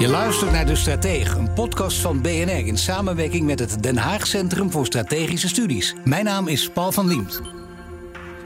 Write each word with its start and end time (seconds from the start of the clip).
Je 0.00 0.08
luistert 0.08 0.52
naar 0.52 0.66
De 0.66 0.76
Stratege, 0.76 1.38
een 1.38 1.52
podcast 1.52 1.98
van 1.98 2.20
BNR 2.20 2.66
in 2.66 2.78
samenwerking 2.78 3.46
met 3.46 3.58
het 3.58 3.82
Den 3.82 3.96
Haag 3.96 4.26
Centrum 4.26 4.70
voor 4.70 4.86
Strategische 4.86 5.48
Studies. 5.48 5.94
Mijn 6.04 6.24
naam 6.24 6.48
is 6.48 6.68
Paul 6.68 6.92
van 6.92 7.06
Liemt. 7.06 7.40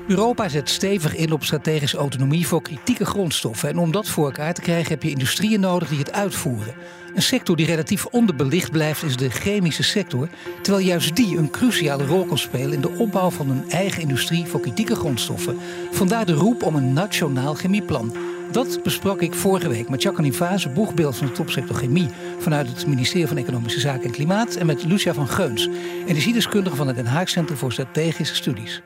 Europa 0.08 0.48
zet 0.48 0.70
stevig 0.70 1.16
in 1.16 1.32
op 1.32 1.44
strategische 1.44 1.96
autonomie 1.96 2.46
voor 2.46 2.62
kritieke 2.62 3.04
grondstoffen. 3.04 3.68
En 3.68 3.78
om 3.78 3.92
dat 3.92 4.08
voor 4.08 4.24
elkaar 4.24 4.54
te 4.54 4.60
krijgen 4.60 4.90
heb 4.90 5.02
je 5.02 5.10
industrieën 5.10 5.60
nodig 5.60 5.88
die 5.88 5.98
het 5.98 6.12
uitvoeren. 6.12 6.74
Een 7.14 7.22
sector 7.22 7.56
die 7.56 7.66
relatief 7.66 8.06
onderbelicht 8.06 8.70
blijft 8.70 9.02
is 9.02 9.16
de 9.16 9.30
chemische 9.30 9.82
sector. 9.82 10.28
Terwijl 10.62 10.84
juist 10.84 11.16
die 11.16 11.36
een 11.36 11.50
cruciale 11.50 12.06
rol 12.06 12.24
kan 12.24 12.38
spelen 12.38 12.72
in 12.72 12.80
de 12.80 12.96
opbouw 12.98 13.30
van 13.30 13.50
een 13.50 13.70
eigen 13.70 14.02
industrie 14.02 14.46
voor 14.46 14.60
kritieke 14.60 14.94
grondstoffen. 14.94 15.58
Vandaar 15.90 16.26
de 16.26 16.32
roep 16.34 16.62
om 16.62 16.74
een 16.74 16.92
nationaal 16.92 17.54
chemieplan. 17.54 18.12
Dat 18.54 18.82
besprak 18.82 19.22
ik 19.22 19.34
vorige 19.34 19.68
week 19.68 19.88
met 19.88 20.02
Jacqueline 20.02 20.34
Vaas, 20.34 20.72
boegbeeld 20.72 21.16
van 21.16 21.26
de 21.26 21.32
topsector 21.32 21.76
chemie 21.76 22.08
vanuit 22.38 22.68
het 22.68 22.86
ministerie 22.86 23.26
van 23.26 23.36
Economische 23.36 23.80
Zaken 23.80 24.04
en 24.04 24.10
Klimaat, 24.10 24.54
en 24.54 24.66
met 24.66 24.84
Lucia 24.84 25.14
van 25.14 25.28
Geuns, 25.28 25.68
energiedeskundige 26.06 26.76
van 26.76 26.86
het 26.86 26.96
Den 26.96 27.06
Haag 27.06 27.28
Centrum 27.28 27.58
voor 27.58 27.72
Strategische 27.72 28.34
Studies. 28.34 28.82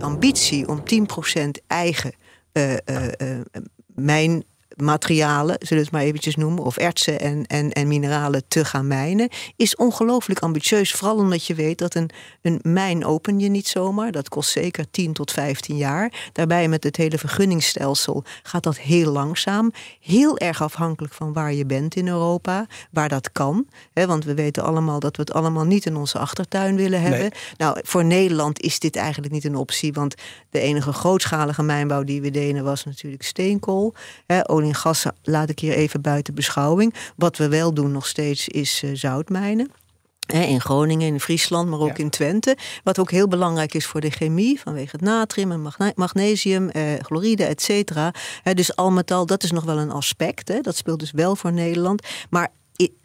Ambitie 0.00 0.68
om 0.68 0.82
10% 1.34 1.48
eigen 1.66 2.14
uh, 2.52 2.72
uh, 2.72 2.76
uh, 3.18 3.40
mijn 3.86 4.44
materialen, 4.76 5.56
zullen 5.58 5.82
we 5.82 5.88
het 5.88 5.90
maar 5.90 6.02
eventjes 6.02 6.36
noemen, 6.36 6.64
of 6.64 6.76
ertsen 6.76 7.20
en, 7.20 7.46
en, 7.46 7.72
en 7.72 7.88
mineralen 7.88 8.42
te 8.48 8.64
gaan 8.64 8.86
mijnen, 8.86 9.28
is 9.56 9.76
ongelooflijk 9.76 10.40
ambitieus. 10.40 10.92
Vooral 10.92 11.16
omdat 11.16 11.46
je 11.46 11.54
weet 11.54 11.78
dat 11.78 11.94
een, 11.94 12.10
een 12.42 12.60
mijn 12.62 13.04
open 13.04 13.38
je 13.38 13.48
niet 13.48 13.68
zomaar. 13.68 14.12
Dat 14.12 14.28
kost 14.28 14.50
zeker 14.50 14.90
10 14.90 15.12
tot 15.12 15.30
15 15.30 15.76
jaar. 15.76 16.30
Daarbij 16.32 16.68
met 16.68 16.84
het 16.84 16.96
hele 16.96 17.18
vergunningsstelsel 17.18 18.24
gaat 18.42 18.62
dat 18.62 18.78
heel 18.78 19.12
langzaam. 19.12 19.72
Heel 20.00 20.38
erg 20.38 20.62
afhankelijk 20.62 21.14
van 21.14 21.32
waar 21.32 21.52
je 21.52 21.66
bent 21.66 21.94
in 21.94 22.08
Europa, 22.08 22.66
waar 22.90 23.08
dat 23.08 23.32
kan. 23.32 23.66
want 23.92 24.24
we 24.24 24.34
weten 24.34 24.62
allemaal 24.62 25.00
dat 25.00 25.16
we 25.16 25.22
het 25.22 25.32
allemaal 25.32 25.64
niet 25.64 25.86
in 25.86 25.96
onze 25.96 26.18
achtertuin 26.18 26.76
willen 26.76 27.00
hebben. 27.00 27.20
Nee. 27.20 27.32
Nou, 27.56 27.78
voor 27.82 28.04
Nederland 28.04 28.60
is 28.60 28.78
dit 28.78 28.96
eigenlijk 28.96 29.32
niet 29.32 29.44
een 29.44 29.56
optie, 29.56 29.92
want 29.92 30.14
de 30.50 30.60
enige 30.60 30.92
grootschalige 30.92 31.62
mijnbouw 31.62 32.02
die 32.02 32.20
we 32.20 32.30
deden 32.30 32.64
was 32.64 32.84
natuurlijk 32.84 33.22
steenkool. 33.22 33.94
Olie 34.62 34.74
en 34.74 34.80
gas 34.80 35.04
laat 35.22 35.48
ik 35.48 35.58
hier 35.58 35.72
even 35.72 36.00
buiten 36.00 36.34
beschouwing. 36.34 36.94
Wat 37.16 37.36
we 37.36 37.48
wel 37.48 37.74
doen 37.74 37.92
nog 37.92 38.06
steeds 38.06 38.48
is 38.48 38.82
uh, 38.82 38.90
zoutmijnen. 38.94 39.70
In 40.26 40.60
Groningen, 40.60 41.06
in 41.06 41.20
Friesland, 41.20 41.68
maar 41.68 41.78
ook 41.78 41.96
ja. 41.96 42.04
in 42.04 42.10
Twente. 42.10 42.56
Wat 42.84 42.98
ook 42.98 43.10
heel 43.10 43.28
belangrijk 43.28 43.74
is 43.74 43.86
voor 43.86 44.00
de 44.00 44.10
chemie, 44.10 44.60
vanwege 44.60 44.90
het 44.92 45.00
natrium 45.00 45.52
en 45.52 45.92
magnesium, 45.94 46.68
eh, 46.68 46.82
chloride, 46.98 47.44
et 47.44 47.62
cetera. 47.62 48.14
Dus 48.54 48.76
al 48.76 48.90
met 48.90 49.10
al, 49.10 49.26
dat 49.26 49.42
is 49.42 49.50
nog 49.50 49.64
wel 49.64 49.78
een 49.78 49.90
aspect. 49.90 50.48
Hè. 50.48 50.60
Dat 50.60 50.76
speelt 50.76 51.00
dus 51.00 51.10
wel 51.10 51.36
voor 51.36 51.52
Nederland. 51.52 52.06
Maar 52.30 52.48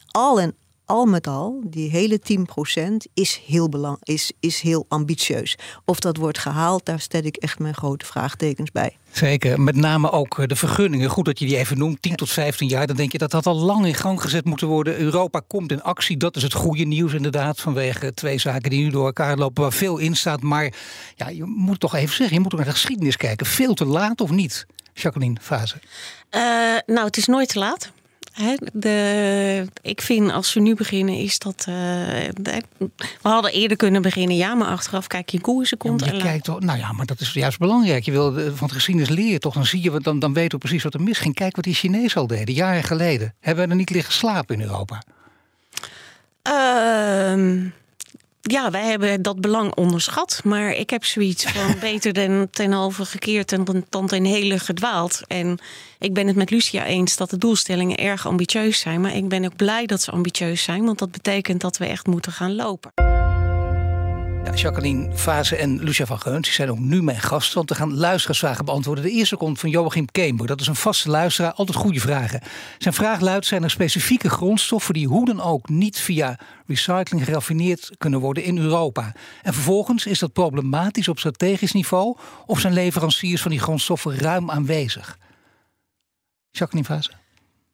al 0.07 0.39
en 0.39 0.55
al 0.87 1.05
met 1.05 1.27
al, 1.27 1.61
die 1.65 1.89
hele 1.89 2.19
10% 2.19 3.11
is 3.13 3.41
heel, 3.45 3.69
belang, 3.69 3.97
is, 4.03 4.31
is 4.39 4.61
heel 4.61 4.85
ambitieus. 4.87 5.57
Of 5.85 5.99
dat 5.99 6.17
wordt 6.17 6.37
gehaald, 6.37 6.85
daar 6.85 6.99
stel 6.99 7.23
ik 7.23 7.35
echt 7.35 7.59
mijn 7.59 7.73
grote 7.73 8.05
vraagtekens 8.05 8.71
bij. 8.71 8.97
Zeker, 9.11 9.61
met 9.61 9.75
name 9.75 10.11
ook 10.11 10.39
eh, 10.39 10.47
de 10.47 10.55
vergunningen. 10.55 11.09
Goed 11.09 11.25
dat 11.25 11.39
je 11.39 11.45
die 11.45 11.57
even 11.57 11.77
noemt, 11.77 12.01
10 12.01 12.15
tot 12.15 12.29
15 12.29 12.67
jaar. 12.67 12.87
Dan 12.87 12.95
denk 12.95 13.11
je 13.11 13.17
dat 13.17 13.31
dat 13.31 13.45
al 13.45 13.55
lang 13.55 13.85
in 13.85 13.93
gang 13.93 14.21
gezet 14.21 14.45
moeten 14.45 14.67
worden. 14.67 14.97
Europa 14.97 15.41
komt 15.47 15.71
in 15.71 15.81
actie, 15.81 16.17
dat 16.17 16.35
is 16.35 16.43
het 16.43 16.53
goede 16.53 16.83
nieuws 16.83 17.13
inderdaad. 17.13 17.59
Vanwege 17.59 18.13
twee 18.13 18.37
zaken 18.37 18.69
die 18.69 18.83
nu 18.83 18.89
door 18.89 19.05
elkaar 19.05 19.37
lopen, 19.37 19.63
waar 19.63 19.73
veel 19.73 19.97
in 19.97 20.15
staat. 20.15 20.41
Maar 20.41 20.73
ja, 21.15 21.29
je 21.29 21.43
moet 21.43 21.79
toch 21.79 21.95
even 21.95 22.15
zeggen, 22.15 22.35
je 22.35 22.41
moet 22.41 22.51
ook 22.51 22.59
naar 22.59 22.67
de 22.67 22.73
geschiedenis 22.73 23.17
kijken. 23.17 23.45
Veel 23.45 23.73
te 23.73 23.85
laat 23.85 24.21
of 24.21 24.29
niet, 24.29 24.65
Jacqueline 24.93 25.37
Fase? 25.41 25.75
Uh, 26.31 26.41
nou, 26.85 27.05
het 27.05 27.17
is 27.17 27.25
nooit 27.25 27.49
te 27.49 27.59
laat. 27.59 27.91
De, 28.73 29.67
ik 29.81 30.01
vind 30.01 30.31
als 30.31 30.53
we 30.53 30.59
nu 30.59 30.75
beginnen 30.75 31.15
is 31.15 31.39
dat. 31.39 31.65
Uh, 31.69 31.75
de, 32.33 32.61
we 32.97 33.29
hadden 33.29 33.51
eerder 33.51 33.77
kunnen 33.77 34.01
beginnen, 34.01 34.35
ja, 34.35 34.55
maar 34.55 34.67
achteraf 34.67 35.07
kijk 35.07 35.29
je 35.29 35.41
koersen 35.41 35.77
komt. 35.77 36.05
Ja, 36.05 36.11
je 36.11 36.21
kijkt 36.21 36.43
toch, 36.43 36.59
nou 36.59 36.77
ja, 36.77 36.91
maar 36.91 37.05
dat 37.05 37.19
is 37.19 37.33
juist 37.33 37.59
belangrijk. 37.59 38.03
Je 38.03 38.11
wil 38.11 38.33
van 38.33 38.67
het 38.67 38.71
geschiedenis 38.71 39.09
leren 39.09 39.39
toch, 39.39 39.53
dan 39.53 39.65
zie 39.65 39.83
je, 39.83 39.99
dan, 39.99 40.19
dan 40.19 40.33
weten 40.33 40.51
we 40.51 40.57
precies 40.57 40.83
wat 40.83 40.93
er 40.93 41.01
misging. 41.01 41.33
Kijk 41.33 41.55
wat 41.55 41.65
die 41.65 41.73
Chinezen 41.73 42.21
al 42.21 42.27
deden, 42.27 42.53
jaren 42.53 42.83
geleden. 42.83 43.35
Hebben 43.39 43.63
we 43.63 43.69
er 43.69 43.77
niet 43.77 43.89
liggen 43.89 44.13
slapen 44.13 44.55
in 44.55 44.61
Europa? 44.61 45.03
Uh, 46.47 47.65
ja, 48.51 48.71
wij 48.71 48.85
hebben 48.85 49.21
dat 49.21 49.41
belang 49.41 49.75
onderschat. 49.75 50.41
Maar 50.43 50.71
ik 50.71 50.89
heb 50.89 51.05
zoiets 51.05 51.45
van 51.45 51.79
beter 51.89 52.13
dan 52.13 52.47
ten 52.51 52.71
halve 52.71 53.05
gekeerd 53.05 53.51
en 53.51 53.85
dan 53.89 54.07
ten 54.07 54.25
hele 54.25 54.59
gedwaald. 54.59 55.21
En 55.27 55.59
ik 55.99 56.13
ben 56.13 56.27
het 56.27 56.35
met 56.35 56.49
Lucia 56.49 56.85
eens 56.85 57.17
dat 57.17 57.29
de 57.29 57.37
doelstellingen 57.37 57.97
erg 57.97 58.27
ambitieus 58.27 58.79
zijn. 58.79 59.01
Maar 59.01 59.15
ik 59.15 59.27
ben 59.27 59.45
ook 59.45 59.55
blij 59.55 59.85
dat 59.85 60.01
ze 60.01 60.11
ambitieus 60.11 60.63
zijn. 60.63 60.85
Want 60.85 60.99
dat 60.99 61.11
betekent 61.11 61.61
dat 61.61 61.77
we 61.77 61.85
echt 61.85 62.07
moeten 62.07 62.31
gaan 62.31 62.55
lopen. 62.55 63.16
Ja, 64.47 64.53
Jacqueline 64.53 65.17
Fase 65.17 65.55
en 65.55 65.83
Lucia 65.83 66.05
van 66.05 66.19
Geuns 66.19 66.53
zijn 66.53 66.71
ook 66.71 66.79
nu 66.79 67.03
mijn 67.03 67.19
gasten. 67.19 67.55
Want 67.55 67.69
we 67.69 67.75
gaan 67.75 67.97
luisteraarsvragen 67.97 68.65
beantwoorden. 68.65 69.03
De 69.03 69.11
eerste 69.11 69.37
komt 69.37 69.59
van 69.59 69.69
Joachim 69.69 70.05
Keember. 70.11 70.47
Dat 70.47 70.61
is 70.61 70.67
een 70.67 70.75
vaste 70.75 71.09
luisteraar, 71.09 71.53
altijd 71.53 71.77
goede 71.77 71.99
vragen. 71.99 72.41
Zijn 72.77 72.93
vraag 72.93 73.19
luidt, 73.19 73.45
zijn 73.45 73.63
er 73.63 73.69
specifieke 73.69 74.29
grondstoffen... 74.29 74.93
die 74.93 75.07
hoe 75.07 75.25
dan 75.25 75.41
ook 75.41 75.69
niet 75.69 75.99
via 75.99 76.39
recycling 76.65 77.25
geraffineerd 77.25 77.91
kunnen 77.97 78.19
worden 78.19 78.43
in 78.43 78.57
Europa? 78.57 79.13
En 79.41 79.53
vervolgens, 79.53 80.05
is 80.05 80.19
dat 80.19 80.33
problematisch 80.33 81.07
op 81.07 81.19
strategisch 81.19 81.73
niveau... 81.73 82.17
of 82.45 82.59
zijn 82.59 82.73
leveranciers 82.73 83.41
van 83.41 83.51
die 83.51 83.59
grondstoffen 83.59 84.17
ruim 84.17 84.51
aanwezig? 84.51 85.17
Jacqueline 86.51 86.87
Fase. 86.87 87.11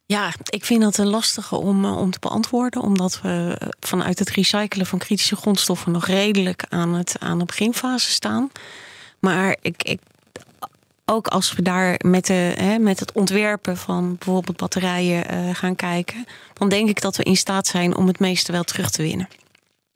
Ja, 0.06 0.32
ik 0.44 0.64
vind 0.64 0.82
dat 0.82 0.98
een 0.98 1.06
lastige 1.06 1.56
om, 1.56 1.84
om 1.84 2.10
te 2.10 2.18
beantwoorden. 2.18 2.82
Omdat 2.82 3.20
we 3.20 3.56
vanuit 3.80 4.18
het 4.18 4.30
recyclen 4.30 4.86
van 4.86 4.98
kritische 4.98 5.36
grondstoffen 5.36 5.92
nog 5.92 6.06
redelijk 6.06 6.64
aan, 6.68 6.94
het, 6.94 7.16
aan 7.18 7.38
de 7.38 7.44
beginfase 7.44 8.10
staan. 8.10 8.50
Maar 9.18 9.56
ik, 9.60 9.82
ik, 9.82 10.00
ook 11.04 11.26
als 11.26 11.52
we 11.52 11.62
daar 11.62 12.00
met, 12.06 12.26
de, 12.26 12.52
hè, 12.56 12.78
met 12.78 13.00
het 13.00 13.12
ontwerpen 13.12 13.76
van 13.76 14.16
bijvoorbeeld 14.18 14.56
batterijen 14.56 15.34
uh, 15.34 15.54
gaan 15.54 15.76
kijken, 15.76 16.24
dan 16.52 16.68
denk 16.68 16.88
ik 16.88 17.00
dat 17.00 17.16
we 17.16 17.22
in 17.22 17.36
staat 17.36 17.66
zijn 17.66 17.96
om 17.96 18.06
het 18.06 18.18
meeste 18.18 18.52
wel 18.52 18.64
terug 18.64 18.90
te 18.90 19.02
winnen. 19.02 19.28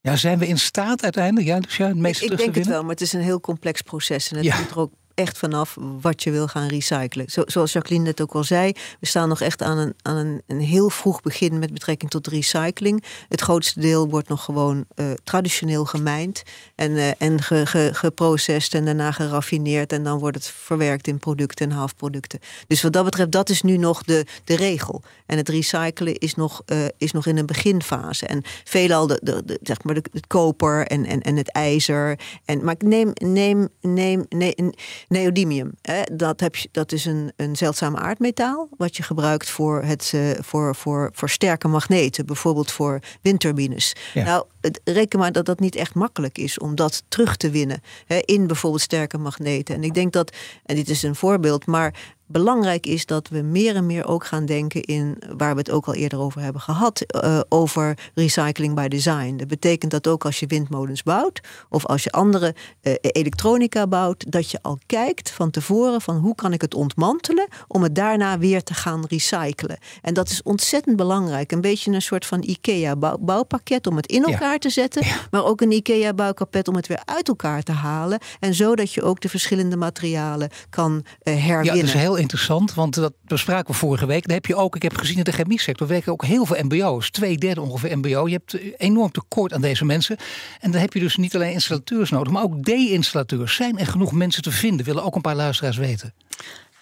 Ja, 0.00 0.16
zijn 0.16 0.38
we 0.38 0.46
in 0.46 0.58
staat 0.58 1.02
uiteindelijk? 1.02 1.46
Ja, 1.46 1.60
dus 1.60 1.76
ja, 1.76 1.86
het 1.86 1.96
meeste 1.96 2.24
ik 2.24 2.30
terug 2.30 2.38
denk 2.38 2.52
te 2.52 2.58
het 2.58 2.68
winnen? 2.68 2.72
wel, 2.72 2.82
maar 2.82 2.90
het 2.90 3.00
is 3.00 3.12
een 3.12 3.20
heel 3.20 3.40
complex 3.40 3.82
proces. 3.82 4.30
En 4.30 4.36
het 4.36 4.44
Ja. 4.44 4.56
er 4.70 4.78
ook 4.78 4.92
echt 5.18 5.38
vanaf 5.38 5.76
wat 6.00 6.22
je 6.22 6.30
wil 6.30 6.48
gaan 6.48 6.68
recyclen. 6.68 7.30
Zo, 7.30 7.42
zoals 7.46 7.72
Jacqueline 7.72 8.04
net 8.04 8.20
ook 8.20 8.34
al 8.34 8.44
zei, 8.44 8.72
we 9.00 9.06
staan 9.06 9.28
nog 9.28 9.40
echt 9.40 9.62
aan, 9.62 9.78
een, 9.78 9.94
aan 10.02 10.16
een, 10.16 10.42
een 10.46 10.60
heel 10.60 10.90
vroeg 10.90 11.20
begin 11.20 11.58
met 11.58 11.72
betrekking 11.72 12.10
tot 12.10 12.26
recycling. 12.26 13.04
Het 13.28 13.40
grootste 13.40 13.80
deel 13.80 14.08
wordt 14.08 14.28
nog 14.28 14.44
gewoon 14.44 14.84
eh, 14.94 15.10
traditioneel 15.24 15.84
gemijnd 15.84 16.42
en, 16.74 16.96
eh, 16.96 17.10
en 17.18 17.42
ge, 17.42 17.66
ge, 17.66 17.90
geprocessed 17.92 18.74
en 18.74 18.84
daarna 18.84 19.12
geraffineerd. 19.12 19.92
En 19.92 20.04
dan 20.04 20.18
wordt 20.18 20.36
het 20.36 20.46
verwerkt 20.46 21.06
in 21.06 21.18
producten 21.18 21.70
en 21.70 21.76
halfproducten. 21.76 22.38
Dus 22.66 22.82
wat 22.82 22.92
dat 22.92 23.04
betreft, 23.04 23.32
dat 23.32 23.48
is 23.48 23.62
nu 23.62 23.76
nog 23.76 24.02
de, 24.02 24.26
de 24.44 24.56
regel. 24.56 25.02
En 25.26 25.36
het 25.36 25.48
recyclen 25.48 26.18
is 26.18 26.34
nog, 26.34 26.62
eh, 26.66 26.78
is 26.98 27.12
nog 27.12 27.26
in 27.26 27.38
een 27.38 27.46
beginfase. 27.46 28.26
En 28.26 28.42
veelal 28.64 29.06
de, 29.06 29.20
de, 29.22 29.42
de, 29.44 29.58
zeg 29.62 29.82
maar 29.82 29.94
de, 29.94 30.02
het 30.12 30.26
koper 30.26 30.86
en, 30.86 31.04
en, 31.06 31.20
en 31.20 31.36
het 31.36 31.52
ijzer. 31.52 32.18
En, 32.44 32.64
maar 32.64 32.76
neem, 32.78 33.10
neem, 33.14 33.68
neem, 33.80 34.26
neem 34.28 34.72
neodymium. 35.08 35.72
Hè, 35.82 36.02
dat, 36.12 36.40
heb 36.40 36.56
je, 36.56 36.68
dat 36.72 36.92
is 36.92 37.04
een, 37.04 37.32
een 37.36 37.56
zeldzaam 37.56 37.96
aardmetaal. 37.96 38.68
Wat 38.76 38.96
je 38.96 39.02
gebruikt 39.02 39.50
voor, 39.50 39.82
het, 39.82 40.12
uh, 40.14 40.30
voor, 40.40 40.74
voor, 40.74 41.10
voor 41.12 41.30
sterke 41.30 41.68
magneten. 41.68 42.26
Bijvoorbeeld 42.26 42.70
voor 42.70 42.98
windturbines. 43.22 43.96
Ja. 44.14 44.24
Nou, 44.24 44.44
reken 44.84 45.18
maar 45.18 45.32
dat 45.32 45.46
dat 45.46 45.60
niet 45.60 45.76
echt 45.76 45.94
makkelijk 45.94 46.38
is 46.38 46.58
om 46.58 46.74
dat 46.74 47.02
terug 47.08 47.36
te 47.36 47.50
winnen. 47.50 47.82
Hè, 48.06 48.18
in 48.24 48.46
bijvoorbeeld 48.46 48.82
sterke 48.82 49.18
magneten. 49.18 49.74
En 49.74 49.84
ik 49.84 49.94
denk 49.94 50.12
dat, 50.12 50.36
en 50.64 50.76
dit 50.76 50.88
is 50.88 51.02
een 51.02 51.14
voorbeeld, 51.14 51.66
maar 51.66 52.16
belangrijk 52.28 52.86
is 52.86 53.06
dat 53.06 53.28
we 53.28 53.40
meer 53.40 53.76
en 53.76 53.86
meer 53.86 54.06
ook 54.06 54.26
gaan 54.26 54.46
denken 54.46 54.82
in, 54.82 55.18
waar 55.36 55.52
we 55.52 55.58
het 55.58 55.70
ook 55.70 55.86
al 55.86 55.94
eerder 55.94 56.18
over 56.18 56.40
hebben 56.40 56.60
gehad, 56.60 57.04
uh, 57.24 57.40
over 57.48 57.98
recycling 58.14 58.74
by 58.74 58.88
design. 58.88 59.36
Dat 59.36 59.48
betekent 59.48 59.90
dat 59.90 60.06
ook 60.06 60.24
als 60.24 60.40
je 60.40 60.46
windmolens 60.46 61.02
bouwt 61.02 61.40
of 61.68 61.86
als 61.86 62.04
je 62.04 62.10
andere 62.10 62.54
uh, 62.82 62.94
elektronica 63.00 63.86
bouwt, 63.86 64.32
dat 64.32 64.50
je 64.50 64.58
al 64.62 64.78
kijkt 64.86 65.30
van 65.30 65.50
tevoren 65.50 66.00
van 66.00 66.16
hoe 66.16 66.34
kan 66.34 66.52
ik 66.52 66.60
het 66.60 66.74
ontmantelen 66.74 67.48
om 67.68 67.82
het 67.82 67.94
daarna 67.94 68.38
weer 68.38 68.62
te 68.62 68.74
gaan 68.74 69.04
recyclen. 69.08 69.78
En 70.02 70.14
dat 70.14 70.28
is 70.28 70.42
ontzettend 70.42 70.96
belangrijk. 70.96 71.52
Een 71.52 71.60
beetje 71.60 71.92
een 71.92 72.02
soort 72.02 72.26
van 72.26 72.42
IKEA 72.42 72.96
bouw, 72.96 73.18
bouwpakket 73.18 73.86
om 73.86 73.96
het 73.96 74.06
in 74.06 74.24
elkaar 74.24 74.57
te 74.58 74.70
zetten, 74.70 75.06
ja. 75.06 75.16
maar 75.30 75.44
ook 75.44 75.60
een 75.60 75.72
IKEA 75.72 76.14
bouwpakket 76.14 76.68
om 76.68 76.74
het 76.74 76.86
weer 76.86 77.02
uit 77.04 77.28
elkaar 77.28 77.62
te 77.62 77.72
halen 77.72 78.18
en 78.40 78.54
zodat 78.54 78.92
je 78.92 79.02
ook 79.02 79.20
de 79.20 79.28
verschillende 79.28 79.76
materialen 79.76 80.50
kan 80.70 80.92
uh, 80.92 81.34
herwinnen. 81.34 81.64
Ja, 81.64 81.72
dat 81.72 81.82
is 81.82 81.92
heel 81.92 82.16
interessant, 82.16 82.74
want 82.74 82.94
dat 82.94 83.12
bespraken 83.24 83.72
we 83.72 83.78
vorige 83.78 84.06
week. 84.06 84.26
Dan 84.26 84.34
heb 84.34 84.46
je 84.46 84.56
ook, 84.56 84.76
ik 84.76 84.82
heb 84.82 84.96
gezien 84.96 85.16
in 85.16 85.24
de 85.24 85.32
chemie 85.32 85.60
sector 85.60 85.86
werken 85.86 86.12
ook 86.12 86.24
heel 86.24 86.46
veel 86.46 86.64
MBO's, 86.64 87.10
twee 87.10 87.38
derde 87.38 87.60
ongeveer 87.60 87.98
MBO. 87.98 88.26
Je 88.28 88.32
hebt 88.32 88.76
enorm 88.76 89.10
tekort 89.10 89.52
aan 89.52 89.60
deze 89.60 89.84
mensen. 89.84 90.16
En 90.60 90.70
dan 90.70 90.80
heb 90.80 90.92
je 90.92 91.00
dus 91.00 91.16
niet 91.16 91.34
alleen 91.34 91.52
installateurs 91.52 92.10
nodig, 92.10 92.32
maar 92.32 92.42
ook 92.42 92.62
D-installateurs. 92.62 93.54
Zijn 93.54 93.78
er 93.78 93.86
genoeg 93.86 94.12
mensen 94.12 94.42
te 94.42 94.50
vinden? 94.50 94.86
Willen 94.86 95.04
ook 95.04 95.14
een 95.14 95.20
paar 95.20 95.36
luisteraars 95.36 95.76
weten. 95.76 96.14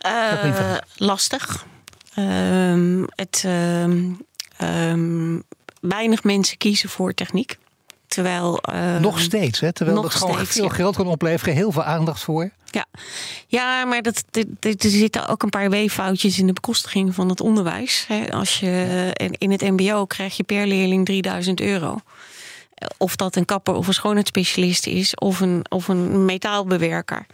Uh, 0.07 0.77
lastig. 0.97 1.67
Uh, 2.19 3.05
het, 3.09 3.45
uh, 3.47 4.95
weinig 5.81 6.25
mensen 6.25 6.57
kiezen 6.57 6.89
voor 6.89 7.15
techniek. 7.15 7.59
Terwijl, 8.17 8.61
nog 9.01 9.21
steeds, 9.21 9.61
hè? 9.61 9.73
terwijl 9.73 10.03
het 10.03 10.15
gewoon 10.15 10.35
steeds, 10.35 10.53
veel 10.53 10.65
ja. 10.65 10.71
geld 10.71 10.97
kan 10.97 11.07
opleveren, 11.07 11.55
heel 11.55 11.73
veel 11.73 11.83
aandacht 11.83 12.23
voor. 12.23 12.51
Ja, 12.71 12.87
ja 13.47 13.85
maar 13.85 14.03
dat, 14.03 14.25
er 14.61 14.75
zitten 14.79 15.29
ook 15.29 15.43
een 15.43 15.51
paar 15.51 15.71
weeffoutjes 15.71 16.39
in 16.39 16.47
de 16.47 16.53
bekostiging 16.53 17.15
van 17.15 17.29
het 17.29 17.41
onderwijs. 17.41 18.07
Als 18.31 18.61
je 18.61 19.11
in 19.39 19.51
het 19.51 19.61
MBO 19.61 20.05
krijg 20.05 20.37
je 20.37 20.43
per 20.43 20.67
leerling 20.67 21.05
3000 21.05 21.61
euro. 21.61 21.99
Of 22.97 23.17
dat 23.17 23.37
een 23.37 23.45
kapper 23.45 23.75
of 23.75 23.87
een 23.87 23.95
schoonheidsspecialist 23.95 24.87
is, 24.87 25.15
of 25.15 25.41
een, 25.41 25.67
of 25.69 25.89
een 25.89 26.25
metaalbewerker. 26.25 27.27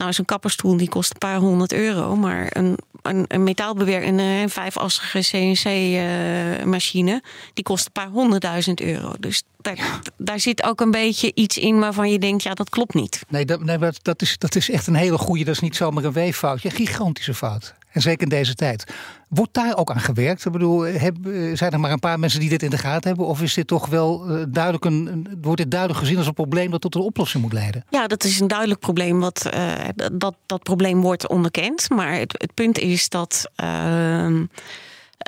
Nou, 0.00 0.12
zo'n 0.12 0.24
kapperstoel 0.24 0.76
die 0.76 0.88
kost 0.88 1.10
een 1.10 1.18
paar 1.18 1.36
honderd 1.36 1.72
euro. 1.72 2.16
Maar 2.16 2.46
een, 2.50 2.78
een, 3.02 3.24
een 3.28 3.42
metaalbewerker, 3.42 4.08
een, 4.08 4.18
een 4.18 4.50
vijfassige 4.50 5.18
CNC-machine, 5.18 7.10
uh, 7.10 7.18
die 7.54 7.64
kost 7.64 7.86
een 7.86 7.92
paar 7.92 8.08
honderdduizend 8.08 8.80
euro. 8.80 9.14
Dus 9.18 9.42
daar, 9.60 10.00
daar 10.16 10.40
zit 10.40 10.62
ook 10.62 10.80
een 10.80 10.90
beetje 10.90 11.32
iets 11.34 11.58
in 11.58 11.78
waarvan 11.78 12.10
je 12.10 12.18
denkt, 12.18 12.42
ja, 12.42 12.54
dat 12.54 12.68
klopt 12.68 12.94
niet. 12.94 13.22
Nee, 13.28 13.44
dat, 13.44 13.64
nee 13.64 13.78
dat, 14.02 14.22
is, 14.22 14.38
dat 14.38 14.54
is 14.54 14.70
echt 14.70 14.86
een 14.86 14.94
hele 14.94 15.18
goede, 15.18 15.44
dat 15.44 15.54
is 15.54 15.60
niet 15.60 15.76
zomaar 15.76 16.04
een 16.04 16.12
weeffoutje. 16.12 16.68
Een 16.68 16.76
gigantische 16.76 17.34
fout. 17.34 17.74
En 17.92 18.00
zeker 18.00 18.22
in 18.22 18.28
deze 18.28 18.54
tijd. 18.54 18.84
Wordt 19.28 19.54
daar 19.54 19.76
ook 19.76 19.90
aan 19.90 20.00
gewerkt? 20.00 20.44
Ik 20.44 20.52
bedoel, 20.52 20.80
heb, 20.80 21.16
zijn 21.54 21.72
er 21.72 21.80
maar 21.80 21.90
een 21.90 21.98
paar 21.98 22.18
mensen 22.18 22.40
die 22.40 22.48
dit 22.48 22.62
in 22.62 22.70
de 22.70 22.78
gaten 22.78 23.08
hebben? 23.08 23.26
Of 23.26 23.42
is 23.42 23.54
dit 23.54 23.66
toch 23.66 23.86
wel 23.86 24.26
duidelijk 24.48 24.84
een, 24.84 25.28
wordt 25.40 25.60
dit 25.60 25.70
duidelijk 25.70 26.00
gezien 26.00 26.16
als 26.16 26.26
een 26.26 26.34
probleem 26.34 26.70
dat 26.70 26.80
tot 26.80 26.94
een 26.94 27.00
oplossing 27.00 27.42
moet 27.42 27.52
leiden? 27.52 27.84
Ja, 27.90 28.06
dat 28.06 28.24
is 28.24 28.40
een 28.40 28.48
duidelijk 28.48 28.80
probleem. 28.80 29.20
Wat, 29.20 29.50
uh, 29.54 29.74
dat, 30.12 30.34
dat 30.46 30.62
probleem 30.62 31.00
wordt 31.00 31.28
onderkend. 31.28 31.90
Maar 31.90 32.12
het, 32.12 32.32
het 32.38 32.54
punt 32.54 32.78
is 32.78 33.08
dat. 33.08 33.50
Uh, 33.62 34.26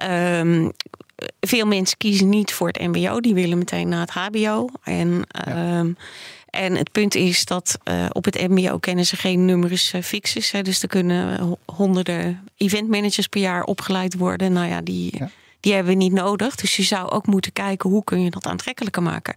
uh, 0.09 0.69
veel 1.41 1.67
mensen 1.67 1.97
kiezen 1.97 2.29
niet 2.29 2.53
voor 2.53 2.67
het 2.67 2.81
MBO, 2.81 3.21
die 3.21 3.35
willen 3.35 3.59
meteen 3.59 3.89
naar 3.89 4.01
het 4.01 4.11
HBO. 4.11 4.69
En, 4.83 5.25
ja. 5.29 5.85
Um, 6.53 6.61
en 6.61 6.77
het 6.77 6.93
punt 6.93 7.15
is 7.15 7.45
dat 7.45 7.79
uh, 7.85 8.07
op 8.13 8.25
het 8.25 8.49
MBO 8.49 8.79
kennen 8.79 9.07
ze 9.07 9.17
geen 9.17 9.45
numerus 9.45 9.93
uh, 9.95 10.03
fixes. 10.03 10.51
Hè, 10.51 10.63
dus 10.63 10.83
er 10.83 10.89
kunnen 10.89 11.57
honderden 11.65 12.49
eventmanagers 12.57 13.27
per 13.27 13.41
jaar 13.41 13.65
opgeleid 13.65 14.15
worden. 14.15 14.53
Nou 14.53 14.69
ja, 14.69 14.81
die, 14.81 15.19
ja. 15.19 15.31
die 15.61 15.73
hebben 15.73 15.93
we 15.93 15.99
niet 15.99 16.13
nodig. 16.13 16.55
Dus 16.55 16.77
je 16.77 16.83
zou 16.83 17.11
ook 17.11 17.27
moeten 17.27 17.53
kijken 17.53 17.91
hoe 17.91 18.05
kun 18.05 18.23
je 18.23 18.31
dat 18.31 18.47
aantrekkelijker 18.47 19.03
maken. 19.03 19.35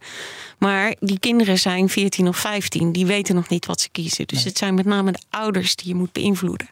Maar 0.57 0.95
die 0.99 1.19
kinderen 1.19 1.59
zijn 1.59 1.89
14 1.89 2.27
of 2.27 2.37
15, 2.37 2.91
die 2.91 3.05
weten 3.05 3.35
nog 3.35 3.49
niet 3.49 3.65
wat 3.65 3.81
ze 3.81 3.89
kiezen. 3.89 4.27
Dus 4.27 4.37
nee. 4.37 4.47
het 4.47 4.57
zijn 4.57 4.73
met 4.73 4.85
name 4.85 5.11
de 5.11 5.21
ouders 5.29 5.75
die 5.75 5.87
je 5.87 5.95
moet 5.95 6.11
beïnvloeden. 6.11 6.69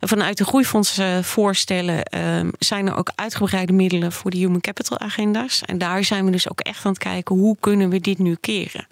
Vanuit 0.00 0.36
de 0.36 0.44
groeifondsen 0.44 1.24
voorstellen 1.24 2.02
uh, 2.14 2.50
zijn 2.58 2.86
er 2.86 2.96
ook 2.96 3.12
uitgebreide 3.14 3.72
middelen 3.72 4.12
voor 4.12 4.30
de 4.30 4.36
human 4.36 4.60
capital 4.60 4.98
agenda's. 4.98 5.62
En 5.62 5.78
daar 5.78 6.04
zijn 6.04 6.24
we 6.24 6.30
dus 6.30 6.50
ook 6.50 6.60
echt 6.60 6.84
aan 6.84 6.92
het 6.92 7.02
kijken 7.02 7.36
hoe 7.36 7.56
kunnen 7.60 7.88
we 7.88 8.00
dit 8.00 8.18
nu 8.18 8.36
keren. 8.40 8.86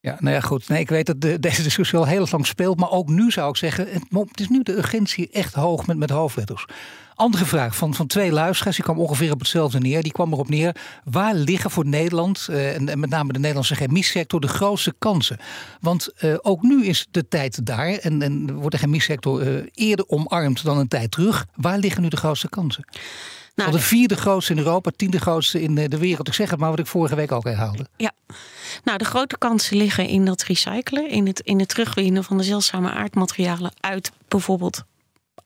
Ja, 0.00 0.16
nou 0.20 0.34
ja, 0.34 0.40
goed. 0.40 0.68
Nee, 0.68 0.80
ik 0.80 0.88
weet 0.88 1.06
dat 1.06 1.20
de, 1.20 1.40
deze 1.40 1.62
discussie 1.62 1.98
al 1.98 2.06
heel 2.06 2.26
lang 2.30 2.46
speelt. 2.46 2.80
Maar 2.80 2.90
ook 2.90 3.08
nu 3.08 3.30
zou 3.30 3.48
ik 3.48 3.56
zeggen, 3.56 3.88
het 4.10 4.40
is 4.40 4.48
nu 4.48 4.62
de 4.62 4.76
urgentie 4.76 5.28
echt 5.32 5.54
hoog 5.54 5.86
met, 5.86 5.96
met 5.96 6.10
hoofdletters. 6.10 6.66
Andere 7.14 7.44
vraag 7.44 7.76
van, 7.76 7.94
van 7.94 8.06
twee 8.06 8.32
luisteraars, 8.32 8.76
die 8.76 8.84
kwam 8.84 8.98
ongeveer 8.98 9.32
op 9.32 9.38
hetzelfde 9.38 9.78
neer. 9.78 10.02
Die 10.02 10.12
kwam 10.12 10.32
erop 10.32 10.48
neer, 10.48 10.76
waar 11.04 11.34
liggen 11.34 11.70
voor 11.70 11.86
Nederland, 11.86 12.46
uh, 12.50 12.74
en, 12.74 13.00
met 13.00 13.10
name 13.10 13.32
de 13.32 13.38
Nederlandse 13.38 13.74
chemiesector, 13.74 14.40
de 14.40 14.48
grootste 14.48 14.94
kansen? 14.98 15.38
Want 15.80 16.08
uh, 16.20 16.34
ook 16.42 16.62
nu 16.62 16.84
is 16.84 17.06
de 17.10 17.28
tijd 17.28 17.66
daar 17.66 17.88
en, 17.88 18.22
en 18.22 18.54
wordt 18.54 18.74
de 18.74 18.78
chemiesector 18.82 19.46
uh, 19.46 19.66
eerder 19.74 20.08
omarmd 20.08 20.64
dan 20.64 20.78
een 20.78 20.88
tijd 20.88 21.10
terug. 21.10 21.46
Waar 21.54 21.78
liggen 21.78 22.02
nu 22.02 22.08
de 22.08 22.16
grootste 22.16 22.48
kansen? 22.48 22.84
Nou, 23.58 23.72
de 23.72 23.78
vierde 23.78 24.16
grootste 24.16 24.52
in 24.52 24.58
Europa, 24.58 24.90
tiende 24.96 25.20
grootste 25.20 25.62
in 25.62 25.74
de 25.74 25.98
wereld. 25.98 26.28
Ik 26.28 26.34
zeg 26.34 26.50
het 26.50 26.58
maar 26.58 26.70
wat 26.70 26.78
ik 26.78 26.86
vorige 26.86 27.14
week 27.14 27.32
ook 27.32 27.44
herhaalde. 27.44 27.86
Ja, 27.96 28.12
nou 28.84 28.98
de 28.98 29.04
grote 29.04 29.38
kansen 29.38 29.76
liggen 29.76 30.06
in 30.06 30.24
dat 30.24 30.42
recyclen, 30.42 31.08
in 31.08 31.26
het, 31.26 31.40
in 31.40 31.58
het 31.58 31.68
terugwinnen 31.68 32.24
van 32.24 32.36
de 32.36 32.42
zeldzame 32.42 32.90
aardmaterialen 32.90 33.72
uit 33.80 34.12
bijvoorbeeld 34.28 34.84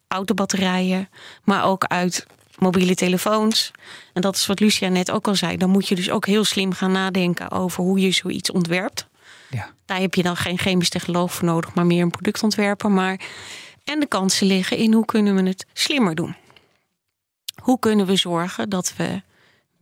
autobatterijen, 0.09 1.09
maar 1.45 1.65
ook 1.65 1.85
uit 1.85 2.27
mobiele 2.59 2.95
telefoons. 2.95 3.71
En 4.13 4.23
dat 4.23 4.37
is 4.37 4.47
wat 4.47 4.61
Lucia 4.61 4.89
net 4.89 5.11
ook 5.11 5.29
al 5.29 5.35
zei. 5.35 5.57
Dan 5.57 5.71
moet 5.71 5.89
je 5.89 5.95
dus 5.95 6.11
ook 6.11 6.27
heel 6.27 6.45
slim 6.45 6.73
gaan 6.73 6.93
nadenken 6.93 7.51
over 7.51 7.85
hoe 7.85 8.01
je 8.01 8.11
zoiets 8.11 8.51
ontwerpt. 8.51 9.07
Ja. 9.51 9.71
Daar 9.85 10.01
heb 10.01 10.15
je 10.15 10.23
dan 10.23 10.37
geen 10.37 10.59
chemisch 10.59 10.89
technoloog 10.89 11.35
voor 11.35 11.49
nodig, 11.49 11.75
maar 11.75 11.87
meer 11.87 12.03
een 12.03 12.11
productontwerper. 12.11 12.91
Maar... 12.91 13.21
En 13.85 14.01
de 14.01 14.07
kansen 14.07 14.47
liggen 14.47 14.77
in 14.77 14.93
hoe 14.93 15.05
kunnen 15.05 15.35
we 15.35 15.43
het 15.43 15.67
slimmer 15.73 16.15
doen. 16.15 16.37
Hoe 17.63 17.79
kunnen 17.79 18.07
we 18.07 18.17
zorgen 18.17 18.69
dat 18.69 18.95
we 18.97 19.23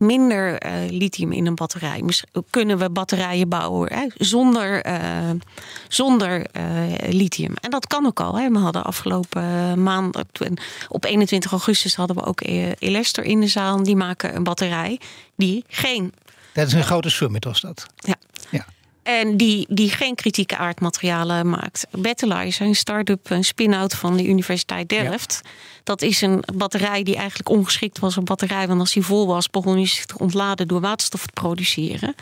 minder 0.01 0.65
uh, 0.65 0.89
lithium 0.89 1.31
in 1.31 1.45
een 1.45 1.55
batterij. 1.55 2.03
Kunnen 2.49 2.77
we 2.77 2.89
batterijen 2.89 3.49
bouwen 3.49 3.93
hè, 3.93 4.07
zonder, 4.17 4.87
uh, 4.87 5.29
zonder 5.87 6.45
uh, 6.57 7.11
lithium? 7.13 7.53
En 7.61 7.69
dat 7.69 7.87
kan 7.87 8.05
ook 8.05 8.19
al. 8.19 8.37
Hè. 8.37 8.49
We 8.49 8.57
hadden 8.57 8.83
afgelopen 8.83 9.83
maand, 9.83 10.23
op 10.87 11.05
21 11.05 11.51
augustus 11.51 11.95
hadden 11.95 12.15
we 12.15 12.25
ook 12.25 12.41
Elester 12.79 13.23
in 13.23 13.39
de 13.39 13.47
zaal. 13.47 13.83
Die 13.83 13.95
maken 13.95 14.35
een 14.35 14.43
batterij 14.43 14.99
die 15.35 15.63
geen. 15.67 16.13
Dat 16.53 16.67
is 16.67 16.73
een 16.73 16.83
grote 16.83 17.09
summit, 17.09 17.43
was 17.43 17.61
dat? 17.61 17.85
Ja. 17.95 18.15
ja. 18.49 18.65
En 19.03 19.37
die, 19.37 19.65
die 19.69 19.89
geen 19.89 20.15
kritieke 20.15 20.57
aardmaterialen 20.57 21.49
maakt. 21.49 21.87
Battleizer, 21.91 22.65
een 22.65 22.75
start-up, 22.75 23.29
een 23.29 23.43
spin-out 23.43 23.93
van 23.93 24.17
de 24.17 24.27
Universiteit 24.27 24.89
Delft. 24.89 25.41
Ja. 25.43 25.49
Dat 25.83 26.01
is 26.01 26.21
een 26.21 26.43
batterij 26.55 27.03
die 27.03 27.15
eigenlijk 27.15 27.49
ongeschikt 27.49 27.99
was. 27.99 28.15
Een 28.15 28.23
batterij, 28.23 28.67
want 28.67 28.79
als 28.79 28.93
die 28.93 29.03
vol 29.03 29.27
was, 29.27 29.49
begon 29.49 29.75
hij 29.75 29.85
zich 29.85 30.05
te 30.05 30.19
ontladen 30.19 30.67
door 30.67 30.81
waterstof 30.81 31.25
te 31.25 31.33
produceren. 31.33 32.15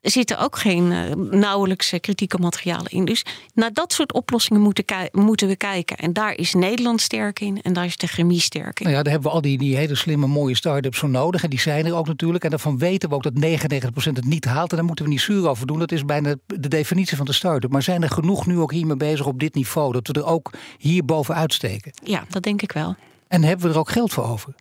Er 0.00 0.10
zitten 0.10 0.38
ook 0.38 0.58
geen 0.58 0.90
uh, 0.90 1.14
nauwelijks 1.30 1.94
kritieke 2.00 2.38
materialen 2.38 2.90
in. 2.90 3.04
Dus 3.04 3.24
naar 3.54 3.72
dat 3.72 3.92
soort 3.92 4.12
oplossingen 4.12 4.62
moeten, 4.62 4.84
moeten, 5.12 5.48
we 5.48 5.56
kijken. 5.56 5.96
En 5.96 6.12
daar 6.12 6.36
is 6.36 6.54
Nederland 6.54 7.00
sterk 7.00 7.40
in 7.40 7.62
en 7.62 7.72
daar 7.72 7.84
is 7.84 7.96
de 7.96 8.06
chemie 8.06 8.40
sterk 8.40 8.80
in. 8.80 8.84
Nou 8.86 8.96
ja, 8.96 9.02
daar 9.02 9.12
hebben 9.12 9.30
we 9.30 9.36
al 9.36 9.42
die, 9.42 9.58
die 9.58 9.76
hele 9.76 9.94
slimme, 9.94 10.26
mooie 10.26 10.56
start-ups 10.56 10.98
voor 10.98 11.08
nodig. 11.08 11.42
En 11.42 11.50
die 11.50 11.60
zijn 11.60 11.86
er 11.86 11.94
ook 11.94 12.06
natuurlijk. 12.06 12.44
En 12.44 12.50
daarvan 12.50 12.78
weten 12.78 13.08
we 13.08 13.14
ook 13.14 13.22
dat 13.22 13.32
99% 13.32 14.12
het 14.12 14.24
niet 14.24 14.44
haalt. 14.44 14.70
En 14.70 14.76
daar 14.76 14.86
moeten 14.86 15.04
we 15.04 15.10
niet 15.10 15.20
zuur 15.20 15.48
over 15.48 15.66
doen. 15.66 15.78
Dat 15.78 15.92
is 15.92 16.04
bijna 16.04 16.34
de 16.46 16.68
definitie 16.68 17.16
van 17.16 17.26
de 17.26 17.32
start-up. 17.32 17.70
Maar 17.70 17.82
zijn 17.82 18.02
er 18.02 18.10
genoeg 18.10 18.46
nu 18.46 18.58
ook 18.58 18.72
hiermee 18.72 18.96
bezig 18.96 19.26
op 19.26 19.40
dit 19.40 19.54
niveau? 19.54 19.92
Dat 19.92 20.06
we 20.06 20.12
er 20.12 20.26
ook 20.26 20.50
hier 20.78 21.04
bovenuit 21.04 21.52
steken? 21.52 21.92
Ja, 22.04 22.24
dat 22.28 22.42
denk 22.42 22.62
ik 22.62 22.72
wel. 22.72 22.94
En 23.28 23.42
hebben 23.42 23.66
we 23.66 23.72
er 23.72 23.78
ook 23.78 23.90
geld 23.90 24.12
voor 24.12 24.24
over? 24.24 24.54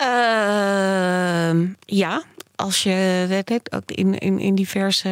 Uh, 0.00 0.06
ja, 1.80 2.22
als 2.56 2.82
je 2.82 3.62
ook 3.70 3.90
in, 3.90 4.18
in, 4.18 4.38
in 4.38 4.54
diverse 4.54 5.08